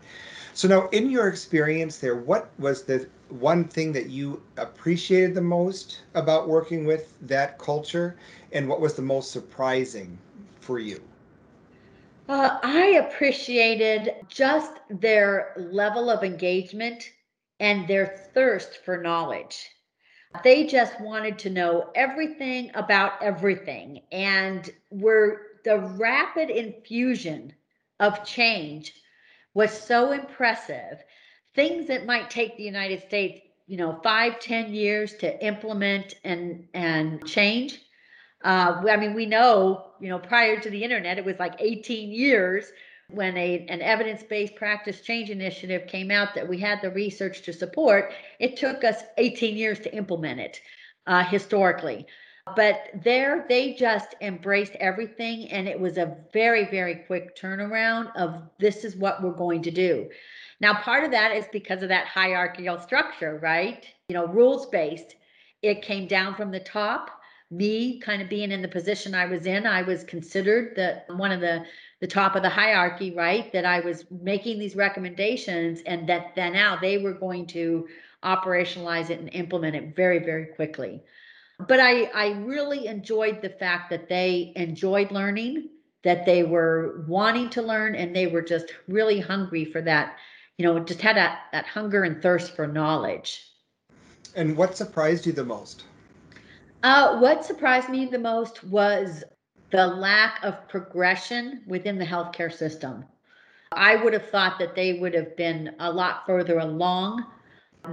So 0.54 0.68
now, 0.68 0.88
in 0.90 1.10
your 1.10 1.28
experience 1.30 1.98
there, 1.98 2.16
what 2.16 2.50
was 2.60 2.84
the 2.84 3.08
one 3.30 3.64
thing 3.64 3.92
that 3.94 4.10
you 4.10 4.42
appreciated 4.58 5.34
the 5.34 5.42
most 5.42 6.02
about 6.14 6.48
working 6.48 6.86
with 6.86 7.14
that 7.22 7.58
culture, 7.58 8.16
and 8.52 8.68
what 8.68 8.80
was 8.80 8.94
the 8.94 9.02
most 9.02 9.32
surprising 9.32 10.18
for 10.60 10.78
you? 10.78 11.02
Uh, 12.30 12.58
I 12.64 12.86
appreciated 13.06 14.16
just 14.30 14.80
their 14.90 15.54
level 15.58 16.10
of 16.10 16.24
engagement 16.24 17.12
and 17.60 17.88
their 17.88 18.08
thirst 18.34 18.84
for 18.86 18.98
knowledge. 18.98 19.70
They 20.44 20.66
just 20.66 21.00
wanted 21.02 21.38
to 21.40 21.50
know 21.50 21.92
everything 21.96 22.72
about 22.76 23.22
everything 23.22 24.02
and 24.12 24.70
were 24.90 25.42
the 25.64 25.80
rapid 25.80 26.50
infusion 26.50 27.54
of 28.00 28.26
change 28.26 28.94
was 29.54 29.72
so 29.72 30.12
impressive. 30.12 31.04
Things 31.54 31.88
that 31.88 32.06
might 32.06 32.30
take 32.30 32.58
the 32.58 32.64
United 32.64 33.02
States, 33.04 33.42
you 33.68 33.78
know, 33.78 34.00
five, 34.04 34.40
ten 34.40 34.74
years 34.74 35.14
to 35.18 35.46
implement 35.46 36.16
and 36.24 36.68
and 36.74 37.26
change. 37.28 37.83
Uh, 38.44 38.84
I 38.90 38.98
mean, 38.98 39.14
we 39.14 39.26
know, 39.26 39.86
you 40.00 40.10
know, 40.10 40.20
prior 40.20 40.60
to 40.60 40.70
the 40.70 40.84
internet, 40.84 41.18
it 41.18 41.26
was 41.26 41.40
like 41.40 41.56
18 41.60 42.12
years 42.12 42.72
when 43.10 43.38
a 43.38 43.66
an 43.70 43.82
evidence-based 43.82 44.56
practice 44.56 45.02
change 45.02 45.30
initiative 45.30 45.88
came 45.88 46.10
out 46.10 46.34
that 46.36 46.48
we 46.48 46.60
had 46.60 46.80
the 46.82 46.92
research 46.92 47.42
to 47.44 47.54
support. 47.54 48.14
It 48.40 48.58
took 48.58 48.84
us 48.84 49.04
18 49.18 49.56
years 49.56 49.80
to 49.80 49.96
implement 49.96 50.40
it 50.40 50.62
uh, 51.08 51.24
historically. 51.24 52.06
But 52.58 52.90
there, 53.06 53.46
they 53.48 53.74
just 53.74 54.16
embraced 54.20 54.76
everything, 54.76 55.50
and 55.50 55.66
it 55.66 55.80
was 55.80 55.98
a 55.98 56.18
very, 56.34 56.66
very 56.70 56.96
quick 56.96 57.38
turnaround 57.38 58.14
of 58.18 58.42
this 58.60 58.84
is 58.84 58.98
what 58.98 59.24
we're 59.24 59.32
going 59.32 59.62
to 59.64 59.72
do. 59.72 60.10
Now, 60.60 60.74
part 60.74 61.06
of 61.06 61.12
that 61.12 61.32
is 61.32 61.46
because 61.54 61.84
of 61.84 61.90
that 61.90 62.08
hierarchical 62.08 62.82
structure, 62.82 63.40
right? 63.42 63.86
You 64.10 64.16
know, 64.16 64.28
rules 64.28 64.66
based. 64.66 65.16
It 65.62 65.84
came 65.84 66.06
down 66.06 66.36
from 66.36 66.52
the 66.52 66.60
top. 66.60 67.10
Me 67.56 68.00
kind 68.00 68.22
of 68.22 68.30
being 68.30 68.52
in 68.52 68.62
the 68.62 68.68
position 68.68 69.14
I 69.14 69.26
was 69.26 69.46
in, 69.46 69.68
I 69.68 69.82
was 69.82 70.04
considered 70.04 70.76
the 70.76 71.14
one 71.16 71.32
of 71.32 71.42
the 71.42 71.66
the 72.00 72.08
top 72.08 72.36
of 72.36 72.42
the 72.42 72.50
hierarchy, 72.50 73.12
right? 73.12 73.52
That 73.54 73.66
I 73.66 73.80
was 73.80 74.06
making 74.10 74.60
these 74.60 74.76
recommendations, 74.76 75.82
and 75.86 76.08
that 76.10 76.36
then 76.36 76.54
now 76.54 76.78
they 76.80 76.98
were 76.98 77.14
going 77.14 77.46
to 77.48 77.88
operationalize 78.24 79.10
it 79.10 79.20
and 79.20 79.30
implement 79.34 79.76
it 79.76 79.96
very, 79.96 80.20
very 80.20 80.48
quickly 80.48 81.04
but 81.68 81.80
I, 81.80 82.04
I 82.14 82.32
really 82.40 82.88
enjoyed 82.88 83.42
the 83.42 83.50
fact 83.50 83.90
that 83.90 84.10
they 84.10 84.54
enjoyed 84.56 85.12
learning, 85.12 85.70
that 86.04 86.26
they 86.26 86.44
were 86.44 87.06
wanting 87.08 87.50
to 87.52 87.62
learn, 87.62 87.96
and 87.96 88.16
they 88.16 88.28
were 88.28 88.42
just 88.42 88.74
really 88.88 89.20
hungry 89.20 89.66
for 89.66 89.82
that, 89.82 90.18
you 90.58 90.66
know, 90.66 90.80
just 90.80 91.02
had 91.02 91.16
that, 91.16 91.44
that 91.52 91.66
hunger 91.66 92.04
and 92.04 92.22
thirst 92.22 92.56
for 92.56 92.68
knowledge. 92.68 93.48
And 94.36 94.58
what 94.58 94.76
surprised 94.76 95.26
you 95.26 95.32
the 95.32 95.46
most? 95.46 95.84
Uh, 96.84 97.18
what 97.20 97.46
surprised 97.46 97.90
me 97.90 98.06
the 98.06 98.20
most 98.20 98.64
was 98.64 99.24
the 99.72 99.88
lack 99.88 100.44
of 100.44 100.68
progression 100.68 101.64
within 101.68 101.98
the 101.98 102.06
healthcare 102.06 102.52
system. 102.54 103.06
I 103.72 103.96
would 103.96 104.14
have 104.14 104.30
thought 104.30 104.60
that 104.60 104.76
they 104.76 104.94
would 105.00 105.14
have 105.14 105.36
been 105.38 105.76
a 105.80 105.92
lot 105.92 106.26
further 106.26 106.60
along 106.60 107.26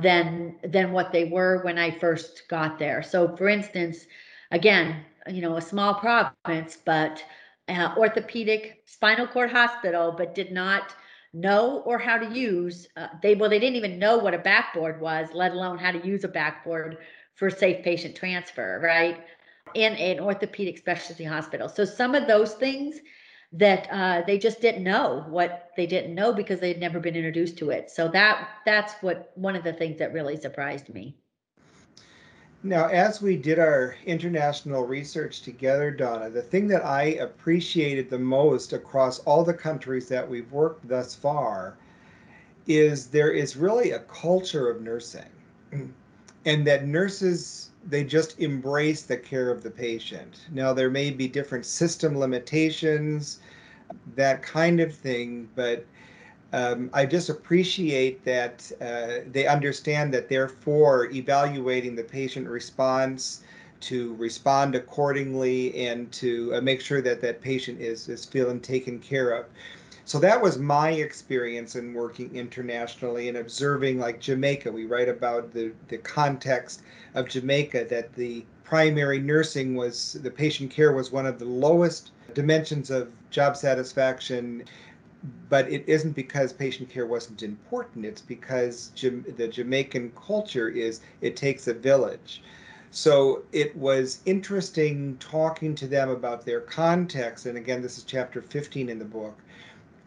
than 0.03 0.57
than 0.65 0.93
what 0.93 1.13
they 1.13 1.25
were 1.25 1.63
when 1.65 1.79
I 1.79 1.91
first 1.91 2.49
got 2.49 2.79
there. 2.79 3.03
So, 3.03 3.37
for 3.37 3.49
instance, 3.49 4.07
again, 4.51 5.05
you 5.29 5.41
know, 5.43 5.57
a 5.57 5.63
small 5.63 5.95
province, 5.95 6.79
but 6.85 7.25
uh, 7.69 7.95
orthopedic 7.97 8.83
spinal 8.87 9.27
cord 9.27 9.51
hospital, 9.51 10.15
but 10.17 10.35
did 10.35 10.53
not 10.53 10.95
know 11.33 11.83
or 11.87 11.99
how 11.99 12.19
to 12.19 12.27
use 12.37 12.89
uh, 12.97 13.07
they 13.23 13.35
well 13.37 13.49
they 13.49 13.59
didn't 13.61 13.77
even 13.77 13.99
know 13.99 14.19
what 14.19 14.35
a 14.35 14.39
backboard 14.39 15.01
was 15.01 15.29
let 15.33 15.53
alone 15.53 15.79
how 15.79 15.93
to 15.93 16.05
use 16.07 16.25
a 16.25 16.29
backboard 16.29 16.99
for 17.41 17.51
safe 17.51 17.83
patient 17.83 18.15
transfer 18.15 18.81
right 18.83 19.25
in 19.75 19.95
an 19.95 20.21
orthopedic 20.21 20.79
specialty 20.79 21.25
hospital 21.25 21.69
so 21.69 21.85
some 21.85 22.15
of 22.15 22.29
those 22.29 22.55
things 22.55 23.01
that 23.53 23.89
uh, 23.91 24.23
they 24.27 24.39
just 24.39 24.61
didn't 24.61 24.85
know 24.85 25.25
what 25.29 25.71
they 25.77 25.87
didn't 25.87 26.15
know 26.15 26.33
because 26.33 26.61
they'd 26.61 26.79
never 26.79 27.01
been 27.01 27.17
introduced 27.17 27.59
to 27.59 27.71
it. 27.71 27.91
So 27.91 28.09
that 28.09 28.49
that's 28.65 28.95
what 29.01 29.33
one 29.35 29.57
of 29.57 29.65
the 29.65 29.73
things 29.73 29.99
that 29.99 30.13
really 30.13 30.37
surprised 30.37 30.89
me. 30.89 31.17
Now, 32.63 32.89
as 32.89 33.23
we 33.23 33.37
did 33.37 33.59
our 33.59 33.97
international 34.05 34.85
research 34.87 35.41
together, 35.41 35.95
Dawna, 35.99 36.33
the 36.33 36.43
thing 36.43 36.69
that 36.69 36.85
I 36.85 37.03
appreciated 37.15 38.11
the 38.11 38.19
most 38.19 38.75
across 38.75 39.19
all 39.21 39.43
the 39.43 39.55
countries 39.55 40.09
that 40.09 40.29
we've 40.29 40.53
worked 40.53 40.87
thus 40.87 41.15
far 41.15 41.79
is 42.67 43.07
there 43.07 43.33
is 43.33 43.57
really 43.57 43.93
a 43.93 44.01
culture 44.01 44.69
of 44.69 44.83
nursing, 44.83 45.31
and 46.45 46.67
that 46.67 46.87
nurses 46.87 47.71
they 47.89 48.05
just 48.05 48.39
embrace 48.41 49.03
the 49.03 49.17
care 49.17 49.51
of 49.51 49.63
the 49.63 49.71
patient. 49.71 50.47
Now, 50.53 50.73
there 50.73 50.91
may 50.91 51.11
be 51.11 51.27
different 51.29 51.65
system 51.65 52.19
limitations, 52.19 53.41
that 54.17 54.43
kind 54.43 54.81
of 54.81 54.95
thing, 54.95 55.49
but 55.55 55.87
um, 56.53 56.91
I 56.93 57.07
just 57.07 57.31
appreciate 57.31 58.25
that 58.25 58.71
uh, 58.81 59.25
they 59.31 59.47
understand 59.47 60.13
that, 60.15 60.29
therefore, 60.29 61.07
evaluating 61.13 61.95
the 61.95 62.03
patient 62.03 62.49
response 62.49 63.43
to 63.81 64.15
respond 64.17 64.75
accordingly 64.75 65.87
and 65.87 66.13
to 66.13 66.55
uh, 66.55 66.61
make 66.61 66.81
sure 66.81 67.01
that 67.01 67.23
that 67.23 67.41
patient 67.41 67.81
is 67.81 68.09
is 68.09 68.25
feeling 68.25 68.61
taken 68.61 68.99
care 68.99 69.31
of. 69.31 69.47
So 70.11 70.19
that 70.19 70.43
was 70.43 70.59
my 70.59 70.91
experience 70.91 71.77
in 71.77 71.95
working 71.95 72.35
internationally 72.35 73.29
and 73.29 73.39
observing 73.39 74.01
like 74.01 74.19
Jamaica. 74.19 74.73
We 74.73 74.85
write 74.85 75.09
about 75.09 75.53
the 75.53 75.71
the 75.87 75.99
context 75.99 76.83
of 77.15 77.29
Jamaica 77.29 77.85
that 77.91 78.13
the 78.17 78.45
primary 78.65 79.21
nursing 79.21 79.77
was 79.77 80.15
the 80.15 80.31
patient 80.33 80.73
care 80.73 80.91
was 80.91 81.13
one 81.13 81.27
of 81.27 81.39
the 81.39 81.45
lowest 81.45 82.11
dimensions 82.35 82.91
of 82.91 83.13
job 83.31 83.57
satisfaction 83.57 84.65
but 85.49 85.71
it 85.71 85.85
isn't 85.87 86.17
because 86.17 86.53
patient 86.53 86.91
care 86.91 87.07
wasn't 87.07 87.45
important. 87.45 88.05
It's 88.05 88.21
because 88.21 88.91
Jam- 88.97 89.25
the 89.37 89.47
Jamaican 89.47 90.11
culture 90.17 90.69
is 90.69 91.03
it 91.21 91.37
takes 91.37 91.69
a 91.69 91.75
village. 91.75 92.43
So 92.91 93.45
it 93.53 93.77
was 93.77 94.19
interesting 94.27 95.19
talking 95.19 95.77
to 95.77 95.87
them 95.87 96.09
about 96.09 96.45
their 96.45 96.63
context. 96.63 97.47
And 97.47 97.57
again, 97.57 97.81
this 97.81 97.97
is 97.97 98.03
chapter 98.03 98.43
15 98.43 98.89
in 98.89 98.99
the 98.99 99.05
book, 99.05 99.39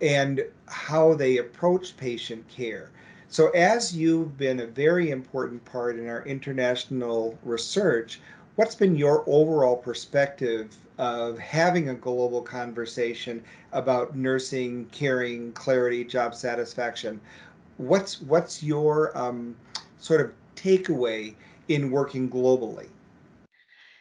and 0.03 0.45
how 0.67 1.13
they 1.13 1.37
approach 1.37 1.95
patient 1.95 2.45
care. 2.49 2.91
So, 3.29 3.49
as 3.51 3.95
you've 3.95 4.37
been 4.37 4.59
a 4.59 4.67
very 4.67 5.09
important 5.09 5.63
part 5.65 5.97
in 5.97 6.07
our 6.07 6.23
international 6.25 7.39
research, 7.43 8.19
what's 8.57 8.75
been 8.75 8.95
your 8.95 9.23
overall 9.25 9.77
perspective 9.77 10.75
of 10.99 11.39
having 11.39 11.89
a 11.89 11.95
global 11.95 12.41
conversation 12.41 13.43
about 13.71 14.15
nursing, 14.15 14.85
caring, 14.91 15.51
clarity, 15.53 16.03
job 16.03 16.35
satisfaction? 16.35 17.19
What's 17.77 18.21
what's 18.21 18.61
your 18.61 19.17
um, 19.17 19.55
sort 19.99 20.21
of 20.21 20.31
takeaway 20.55 21.33
in 21.69 21.89
working 21.89 22.29
globally? 22.29 22.89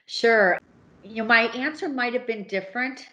Sure. 0.07 0.59
You 1.05 1.23
know, 1.23 1.29
my 1.29 1.43
answer 1.43 1.89
might 1.89 2.13
have 2.13 2.27
been 2.27 2.45
different 2.49 3.07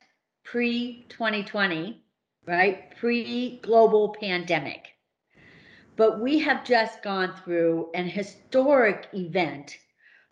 pre 0.44 1.06
2020, 1.08 2.04
right? 2.50 2.96
Pre 2.98 3.60
global 3.62 4.16
pandemic. 4.20 4.88
But 5.96 6.20
we 6.20 6.40
have 6.40 6.66
just 6.66 7.04
gone 7.04 7.34
through 7.44 7.92
an 7.94 8.08
historic 8.08 9.08
event 9.14 9.78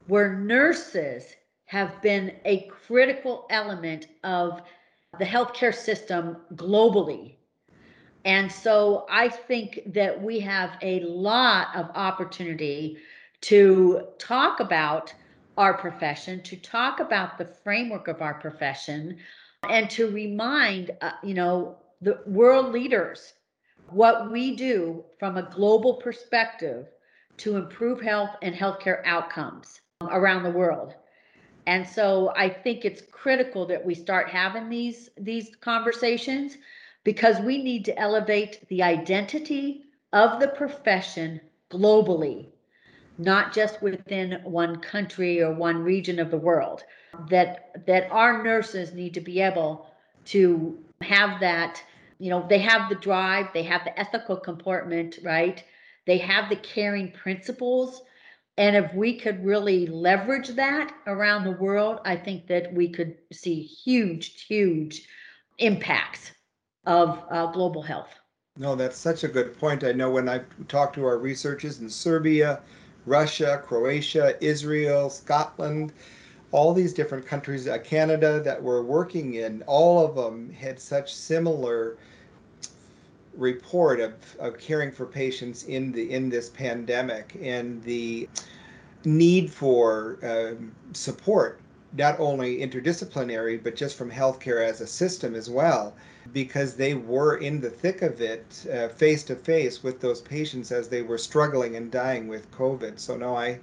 where 0.08 0.40
nurses 0.40 1.36
have 1.66 2.02
been 2.02 2.34
a 2.46 2.68
critical 2.88 3.46
element 3.50 4.08
of 4.24 4.62
the 5.20 5.26
healthcare 5.26 5.76
system 5.76 6.38
globally. 6.56 7.36
And 8.26 8.52
so 8.52 9.06
I 9.10 9.30
think 9.30 9.82
that 9.94 10.22
we 10.22 10.40
have 10.40 10.72
a 10.82 11.02
lot 11.02 11.76
of 11.76 11.90
opportunity 11.94 12.98
to 13.42 14.08
talk 14.18 14.60
about 14.60 15.14
our 15.58 15.74
profession, 15.74 16.42
to 16.44 16.56
talk 16.56 17.00
about 17.00 17.38
the 17.38 17.46
framework 17.46 18.08
of 18.08 18.22
our 18.22 18.36
profession, 18.36 19.18
and 19.70 19.90
to 19.90 20.10
remind, 20.10 20.92
uh, 21.02 21.12
you 21.24 21.34
know, 21.34 21.78
the 22.02 22.20
world 22.26 22.72
leaders 22.72 23.34
what 23.90 24.32
we 24.32 24.56
do 24.56 25.04
from 25.20 25.38
a 25.38 25.50
global 25.50 25.96
perspective 25.96 26.88
to 27.38 27.56
improve 27.56 28.02
health 28.02 28.32
and 28.42 28.54
healthcare 28.54 29.02
outcomes 29.06 29.82
around 30.02 30.44
the 30.44 30.52
world. 30.52 30.94
And 31.66 31.88
so 31.88 32.34
I 32.36 32.50
think 32.50 32.86
it's 32.86 33.02
critical 33.12 33.66
that 33.68 33.86
we 33.86 33.94
start 33.94 34.30
having 34.30 34.70
these 34.70 35.10
these 35.18 35.56
conversations 35.60 36.58
because 37.04 37.40
we 37.40 37.62
need 37.62 37.86
to 37.86 38.00
elevate 38.00 38.68
the 38.70 38.84
identity 38.84 39.84
of 40.14 40.40
the 40.40 40.48
profession 40.50 41.42
globally, 41.70 42.48
not 43.18 43.54
just 43.54 43.82
within 43.82 44.40
one 44.44 44.78
country 44.78 45.42
or 45.42 45.54
one 45.54 45.84
region 45.84 46.20
of 46.20 46.32
the 46.32 46.38
world. 46.38 46.84
That 47.30 47.86
that 47.86 48.10
our 48.12 48.44
nurses 48.44 48.94
need 48.94 49.14
to 49.16 49.22
be 49.22 49.42
able 49.42 49.88
to 50.26 50.78
have 51.02 51.40
that, 51.40 51.82
you 52.20 52.30
know, 52.30 52.46
they 52.48 52.60
have 52.60 52.90
the 52.90 52.96
drive, 52.96 53.48
they 53.54 53.64
have 53.64 53.84
the 53.84 53.98
ethical 54.00 54.38
comportment, 54.38 55.20
right? 55.24 55.64
They 56.06 56.18
have 56.20 56.50
the 56.50 56.56
caring 56.56 57.12
principles 57.12 58.02
and 58.58 58.76
if 58.76 58.92
we 58.94 59.20
could 59.20 59.46
really 59.46 59.86
leverage 59.86 60.50
that 60.50 60.92
around 61.06 61.44
the 61.44 61.52
world, 61.52 62.00
I 62.06 62.16
think 62.16 62.48
that 62.48 62.74
we 62.74 62.90
could 62.90 63.16
see 63.32 63.62
huge, 63.62 64.46
huge 64.48 65.08
impacts 65.60 66.32
of 66.86 67.24
uh, 67.30 67.48
global 67.48 67.84
health. 67.84 68.10
No, 68.58 68.76
that's 68.76 68.98
such 68.98 69.24
a 69.24 69.28
good 69.28 69.58
point. 69.60 69.84
I 69.84 69.92
know 69.92 70.10
when 70.10 70.28
I 70.28 70.42
talked 70.68 70.96
to 70.96 71.06
our 71.06 71.20
researchers 71.20 71.80
in 71.80 71.90
Serbia, 71.90 72.62
Russia, 73.06 73.62
Croatia, 73.64 74.44
Israel, 74.44 75.12
Scotland, 75.12 75.94
all 76.52 76.74
these 76.74 76.94
different 76.94 77.26
countries, 77.26 77.68
uh, 77.68 77.78
Canada 77.80 78.40
that 78.42 78.62
we're 78.62 78.82
working 78.82 79.36
in, 79.36 79.64
all 79.68 80.06
of 80.06 80.16
them 80.16 80.52
had 80.52 80.80
such 80.80 81.14
similar 81.14 81.98
report 83.36 84.00
of, 84.00 84.14
of 84.40 84.58
caring 84.58 84.92
for 84.92 85.06
patients 85.06 85.64
in 85.64 85.92
the 85.92 86.12
in 86.12 86.30
this 86.30 86.50
pandemic 86.50 87.38
and 87.42 87.84
the 87.84 88.28
need 89.06 89.52
for 89.52 90.18
um, 90.24 90.72
support 90.94 91.60
not 91.94 92.20
only 92.20 92.58
interdisciplinary 92.58 93.64
but 93.64 93.76
just 93.76 93.96
from 93.96 94.10
healthcare 94.10 94.66
as 94.66 94.82
a 94.82 94.88
system 94.88 95.36
as 95.36 95.50
well 95.50 95.96
because 96.34 96.74
they 96.74 96.96
were 96.96 97.38
in 97.38 97.62
the 97.62 97.70
thick 97.70 98.02
of 98.02 98.20
it 98.22 98.66
face 98.96 99.24
to 99.24 99.36
face 99.36 99.84
with 99.84 100.02
those 100.02 100.20
patients 100.22 100.72
as 100.72 100.90
they 100.90 101.02
were 101.02 101.18
struggling 101.18 101.76
and 101.76 101.92
dying 101.92 102.28
with 102.28 102.52
covid. 102.52 103.00
So 103.00 103.16
no 103.16 103.36
i 103.36 103.60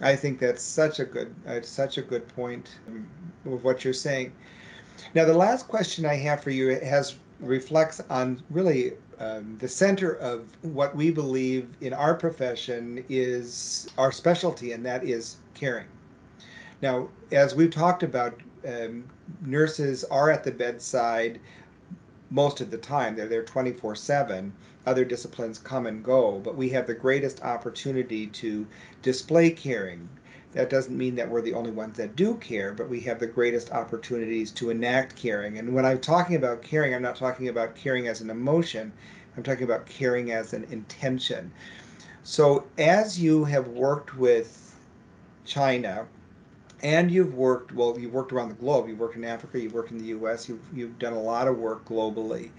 i 0.00 0.14
think 0.14 0.38
that's 0.38 0.62
such 0.62 1.00
a 1.00 1.04
good 1.04 1.34
uh, 1.46 1.60
such 1.62 1.98
a 1.98 2.02
good 2.02 2.26
point 2.28 2.78
of 3.46 3.64
what 3.64 3.84
you're 3.84 3.92
saying 3.92 4.32
now 5.14 5.24
the 5.24 5.34
last 5.34 5.68
question 5.68 6.04
i 6.04 6.14
have 6.14 6.42
for 6.42 6.50
you 6.50 6.78
has 6.80 7.16
reflects 7.40 8.00
on 8.10 8.42
really 8.50 8.92
um, 9.20 9.56
the 9.58 9.68
center 9.68 10.16
of 10.16 10.46
what 10.62 10.94
we 10.96 11.10
believe 11.10 11.68
in 11.80 11.92
our 11.92 12.14
profession 12.14 13.04
is 13.08 13.88
our 13.98 14.10
specialty, 14.12 14.72
and 14.72 14.84
that 14.84 15.04
is 15.04 15.36
caring. 15.54 15.86
Now, 16.82 17.08
as 17.32 17.54
we've 17.54 17.70
talked 17.70 18.02
about, 18.02 18.40
um, 18.66 19.04
nurses 19.44 20.04
are 20.04 20.30
at 20.30 20.44
the 20.44 20.50
bedside 20.50 21.40
most 22.34 22.60
of 22.60 22.70
the 22.70 22.78
time. 22.78 23.14
They're 23.14 23.28
there 23.28 23.44
24 23.44 23.94
7. 23.94 24.52
Other 24.84 25.04
disciplines 25.04 25.58
come 25.58 25.86
and 25.86 26.04
go, 26.04 26.40
but 26.44 26.56
we 26.56 26.68
have 26.70 26.86
the 26.86 26.94
greatest 26.94 27.42
opportunity 27.42 28.26
to 28.26 28.66
display 29.00 29.50
caring, 29.50 30.08
that 30.54 30.70
doesn't 30.70 30.96
mean 30.96 31.16
that 31.16 31.28
we're 31.28 31.42
the 31.42 31.52
only 31.52 31.72
ones 31.72 31.96
that 31.96 32.14
do 32.14 32.36
care, 32.36 32.72
but 32.72 32.88
we 32.88 33.00
have 33.00 33.18
the 33.18 33.26
greatest 33.26 33.72
opportunities 33.72 34.52
to 34.52 34.70
enact 34.70 35.16
caring. 35.16 35.58
And 35.58 35.74
when 35.74 35.84
I'm 35.84 36.00
talking 36.00 36.36
about 36.36 36.62
caring, 36.62 36.94
I'm 36.94 37.02
not 37.02 37.16
talking 37.16 37.48
about 37.48 37.74
caring 37.74 38.06
as 38.06 38.20
an 38.20 38.30
emotion, 38.30 38.92
I'm 39.36 39.42
talking 39.42 39.64
about 39.64 39.86
caring 39.86 40.30
as 40.30 40.52
an 40.52 40.64
intention. 40.70 41.50
So, 42.22 42.66
as 42.78 43.20
you 43.20 43.44
have 43.44 43.66
worked 43.66 44.16
with 44.16 44.76
China, 45.44 46.06
and 46.84 47.10
you've 47.10 47.34
worked 47.34 47.72
well 47.72 47.98
you've 47.98 48.12
worked 48.12 48.32
around 48.32 48.48
the 48.48 48.54
globe 48.54 48.86
you've 48.88 49.00
worked 49.00 49.16
in 49.16 49.24
africa 49.24 49.58
you've 49.58 49.74
worked 49.74 49.90
in 49.90 49.98
the 49.98 50.10
us 50.10 50.48
you've, 50.48 50.62
you've 50.72 50.98
done 50.98 51.14
a 51.14 51.20
lot 51.20 51.48
of 51.48 51.58
work 51.58 51.84
globally 51.86 52.50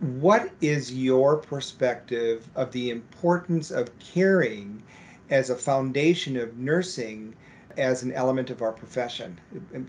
what 0.00 0.50
is 0.60 0.92
your 0.92 1.36
perspective 1.36 2.46
of 2.56 2.70
the 2.72 2.90
importance 2.90 3.70
of 3.70 3.96
caring 3.98 4.82
as 5.30 5.48
a 5.50 5.56
foundation 5.56 6.36
of 6.36 6.58
nursing 6.58 7.34
as 7.76 8.02
an 8.02 8.12
element 8.12 8.50
of 8.50 8.62
our 8.62 8.72
profession. 8.72 9.38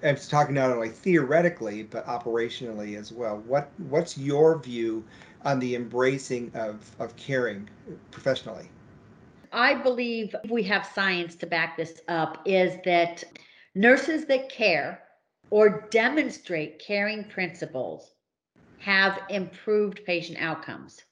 I'm 0.03 0.15
talking 0.15 0.55
not 0.55 0.71
only 0.71 0.89
theoretically 0.89 1.83
but 1.83 2.05
operationally 2.07 2.97
as 2.97 3.11
well. 3.11 3.37
What 3.45 3.69
what's 3.89 4.17
your 4.17 4.57
view 4.59 5.03
on 5.43 5.59
the 5.59 5.75
embracing 5.75 6.51
of 6.55 6.89
of 6.99 7.15
caring 7.15 7.69
professionally? 8.11 8.69
I 9.51 9.75
believe 9.75 10.35
we 10.49 10.63
have 10.63 10.85
science 10.85 11.35
to 11.35 11.45
back 11.45 11.77
this 11.77 12.01
up 12.07 12.41
is 12.45 12.77
that 12.85 13.23
nurses 13.75 14.25
that 14.25 14.49
care 14.49 15.03
or 15.51 15.87
demonstrate 15.91 16.79
caring 16.79 17.23
principles 17.25 18.13
have 18.79 19.19
improved 19.29 20.03
patient 20.05 20.37
outcomes. 20.41 21.03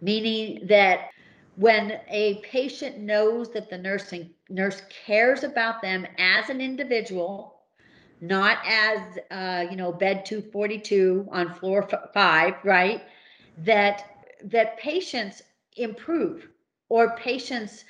Meaning 0.00 0.66
that 0.66 1.10
when 1.56 2.00
a 2.08 2.42
patient 2.42 2.98
knows 2.98 3.52
that 3.52 3.70
the 3.70 3.78
nursing 3.78 4.30
nurse 4.50 4.82
cares 5.06 5.44
about 5.44 5.80
them 5.80 6.06
as 6.18 6.50
an 6.50 6.60
individual 6.60 7.54
not 8.20 8.58
as 8.66 9.18
uh, 9.30 9.66
you 9.70 9.76
know 9.76 9.92
bed 9.92 10.24
242 10.24 11.28
on 11.30 11.52
floor 11.54 11.88
five 12.12 12.54
right 12.64 13.02
that 13.58 14.04
that 14.44 14.78
patients 14.78 15.42
improve 15.76 16.48
or 16.88 17.16
patients 17.16 17.84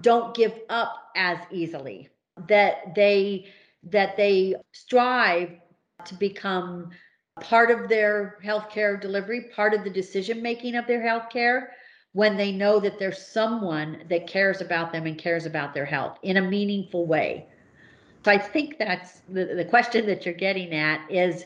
don't 0.00 0.34
give 0.34 0.52
up 0.68 0.94
as 1.16 1.38
easily 1.50 2.08
that 2.46 2.94
they 2.94 3.48
that 3.84 4.16
they 4.16 4.54
strive 4.72 5.50
to 6.04 6.14
become 6.14 6.90
part 7.40 7.70
of 7.70 7.88
their 7.88 8.38
healthcare 8.44 9.00
delivery 9.00 9.48
part 9.54 9.74
of 9.74 9.84
the 9.84 9.90
decision 9.90 10.42
making 10.42 10.74
of 10.74 10.86
their 10.86 11.00
healthcare 11.00 11.68
when 12.12 12.36
they 12.36 12.50
know 12.50 12.80
that 12.80 12.98
there's 12.98 13.24
someone 13.24 14.02
that 14.08 14.26
cares 14.26 14.60
about 14.60 14.92
them 14.92 15.06
and 15.06 15.18
cares 15.18 15.46
about 15.46 15.74
their 15.74 15.84
health 15.84 16.18
in 16.22 16.36
a 16.36 16.42
meaningful 16.42 17.06
way. 17.06 17.46
So 18.24 18.32
I 18.32 18.38
think 18.38 18.78
that's 18.78 19.20
the, 19.28 19.44
the 19.44 19.64
question 19.64 20.06
that 20.06 20.24
you're 20.24 20.34
getting 20.34 20.74
at 20.74 21.08
is, 21.10 21.44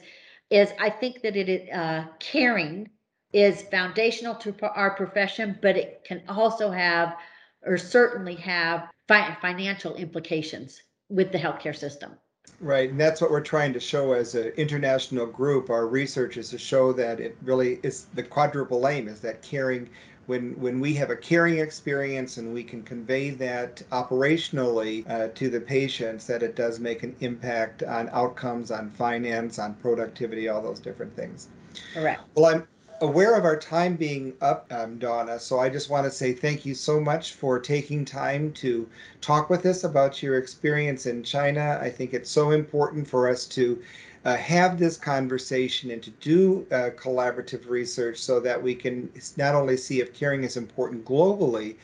is 0.50 0.72
I 0.80 0.88
think 0.88 1.22
that 1.22 1.36
it 1.36 1.70
uh, 1.70 2.04
caring 2.18 2.88
is 3.32 3.62
foundational 3.62 4.34
to 4.36 4.54
our 4.74 4.94
profession, 4.94 5.58
but 5.60 5.76
it 5.76 6.04
can 6.04 6.22
also 6.28 6.70
have, 6.70 7.16
or 7.64 7.76
certainly 7.76 8.36
have 8.36 8.88
fi- 9.12 9.36
financial 9.42 9.94
implications 9.96 10.82
with 11.10 11.32
the 11.32 11.38
healthcare 11.38 11.76
system. 11.76 12.12
Right, 12.60 12.90
and 12.90 12.98
that's 12.98 13.20
what 13.20 13.30
we're 13.30 13.40
trying 13.40 13.72
to 13.74 13.80
show 13.80 14.12
as 14.12 14.34
an 14.34 14.52
international 14.56 15.26
group. 15.26 15.68
Our 15.68 15.86
research 15.86 16.36
is 16.36 16.48
to 16.50 16.58
show 16.58 16.92
that 16.94 17.20
it 17.20 17.36
really 17.42 17.78
is 17.82 18.06
the 18.14 18.22
quadruple 18.22 18.88
aim 18.88 19.08
is 19.08 19.20
that 19.20 19.42
caring. 19.42 19.88
When 20.26 20.52
when 20.60 20.78
we 20.78 20.94
have 20.94 21.10
a 21.10 21.16
caring 21.16 21.58
experience 21.58 22.36
and 22.36 22.54
we 22.54 22.62
can 22.62 22.82
convey 22.82 23.30
that 23.30 23.82
operationally 23.90 25.08
uh, 25.10 25.28
to 25.34 25.50
the 25.50 25.60
patients, 25.60 26.26
that 26.28 26.42
it 26.44 26.54
does 26.54 26.78
make 26.78 27.02
an 27.02 27.14
impact 27.20 27.82
on 27.82 28.08
outcomes, 28.12 28.70
on 28.70 28.90
finance, 28.90 29.58
on 29.58 29.74
productivity, 29.74 30.48
all 30.48 30.62
those 30.62 30.78
different 30.78 31.14
things. 31.16 31.48
Correct. 31.92 32.22
Well, 32.36 32.46
I'm 32.54 32.68
aware 33.02 33.34
of 33.34 33.44
our 33.44 33.56
time 33.56 33.96
being 33.96 34.32
up, 34.40 34.64
um, 34.72 34.96
Dawna. 34.96 35.40
So 35.40 35.58
I 35.58 35.68
just 35.68 35.90
want 35.90 36.04
to 36.04 36.10
say 36.10 36.32
thank 36.32 36.64
you 36.64 36.72
so 36.72 37.00
much 37.00 37.34
for 37.34 37.58
taking 37.58 38.04
time 38.04 38.52
to 38.52 38.88
talk 39.20 39.50
with 39.50 39.66
us 39.66 39.82
about 39.82 40.22
your 40.22 40.38
experience 40.38 41.06
in 41.06 41.24
China. 41.24 41.80
I 41.82 41.90
think 41.90 42.14
it's 42.14 42.30
so 42.30 42.52
important 42.52 43.08
for 43.08 43.28
us 43.28 43.44
to 43.46 43.82
uh, 44.24 44.36
have 44.36 44.78
this 44.78 44.96
conversation 44.96 45.90
and 45.90 46.00
to 46.00 46.10
do 46.10 46.64
uh, 46.70 46.90
collaborative 46.96 47.68
research 47.68 48.18
so 48.18 48.38
that 48.38 48.62
we 48.62 48.72
can 48.72 49.10
not 49.36 49.56
only 49.56 49.76
see 49.76 50.00
if 50.00 50.14
caring 50.14 50.44
is 50.44 50.56
important 50.56 51.04
globally, 51.04 51.74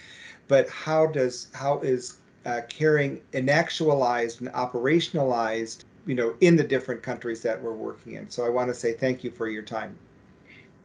but 0.46 0.68
how 0.68 1.04
does 1.04 1.48
how 1.52 1.80
is 1.80 2.18
uh, 2.46 2.60
caring 2.68 3.20
inactualized 3.32 4.38
and 4.38 4.50
operationalized, 4.52 5.82
you 6.06 6.14
know, 6.14 6.36
in 6.40 6.54
the 6.54 6.62
different 6.62 7.02
countries 7.02 7.42
that 7.42 7.60
we're 7.60 7.72
working 7.72 8.12
in. 8.12 8.30
So 8.30 8.46
I 8.46 8.48
want 8.50 8.68
to 8.68 8.74
say 8.74 8.92
thank 8.92 9.24
you 9.24 9.32
for 9.32 9.48
your 9.48 9.64
time. 9.64 9.98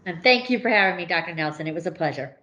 And 0.06 0.24
thank 0.24 0.50
you 0.50 0.60
for 0.60 0.70
having 0.70 0.98
me, 0.98 1.06
Dr. 1.06 1.34
Nelson. 1.34 1.68
It 1.68 1.74
was 1.74 1.86
a 1.86 1.92
pleasure. 1.92 2.38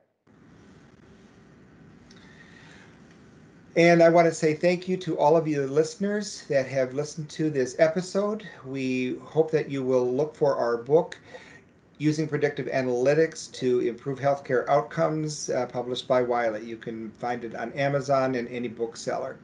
And 3.76 4.02
I 4.02 4.08
want 4.08 4.26
to 4.26 4.34
say 4.34 4.54
thank 4.54 4.88
you 4.88 4.96
to 4.98 5.18
all 5.18 5.36
of 5.36 5.46
you 5.46 5.64
listeners 5.66 6.44
that 6.48 6.66
have 6.66 6.94
listened 6.94 7.28
to 7.30 7.50
this 7.50 7.76
episode. 7.78 8.46
We 8.64 9.16
hope 9.22 9.50
that 9.52 9.70
you 9.70 9.82
will 9.82 10.10
look 10.10 10.34
for 10.34 10.56
our 10.56 10.76
book, 10.76 11.18
Using 11.98 12.26
Predictive 12.28 12.66
Analytics 12.66 13.50
to 13.52 13.80
Improve 13.80 14.18
Healthcare 14.18 14.68
Outcomes, 14.68 15.48
uh, 15.50 15.66
published 15.66 16.08
by 16.08 16.22
Wiley. 16.22 16.64
You 16.64 16.76
can 16.76 17.10
find 17.12 17.44
it 17.44 17.54
on 17.54 17.72
Amazon 17.72 18.34
and 18.34 18.48
any 18.48 18.68
bookseller. 18.68 19.38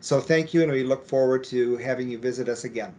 So 0.00 0.20
thank 0.20 0.54
you, 0.54 0.62
and 0.62 0.72
we 0.72 0.82
look 0.84 1.06
forward 1.06 1.44
to 1.44 1.76
having 1.76 2.08
you 2.08 2.18
visit 2.18 2.48
us 2.48 2.64
again. 2.64 2.94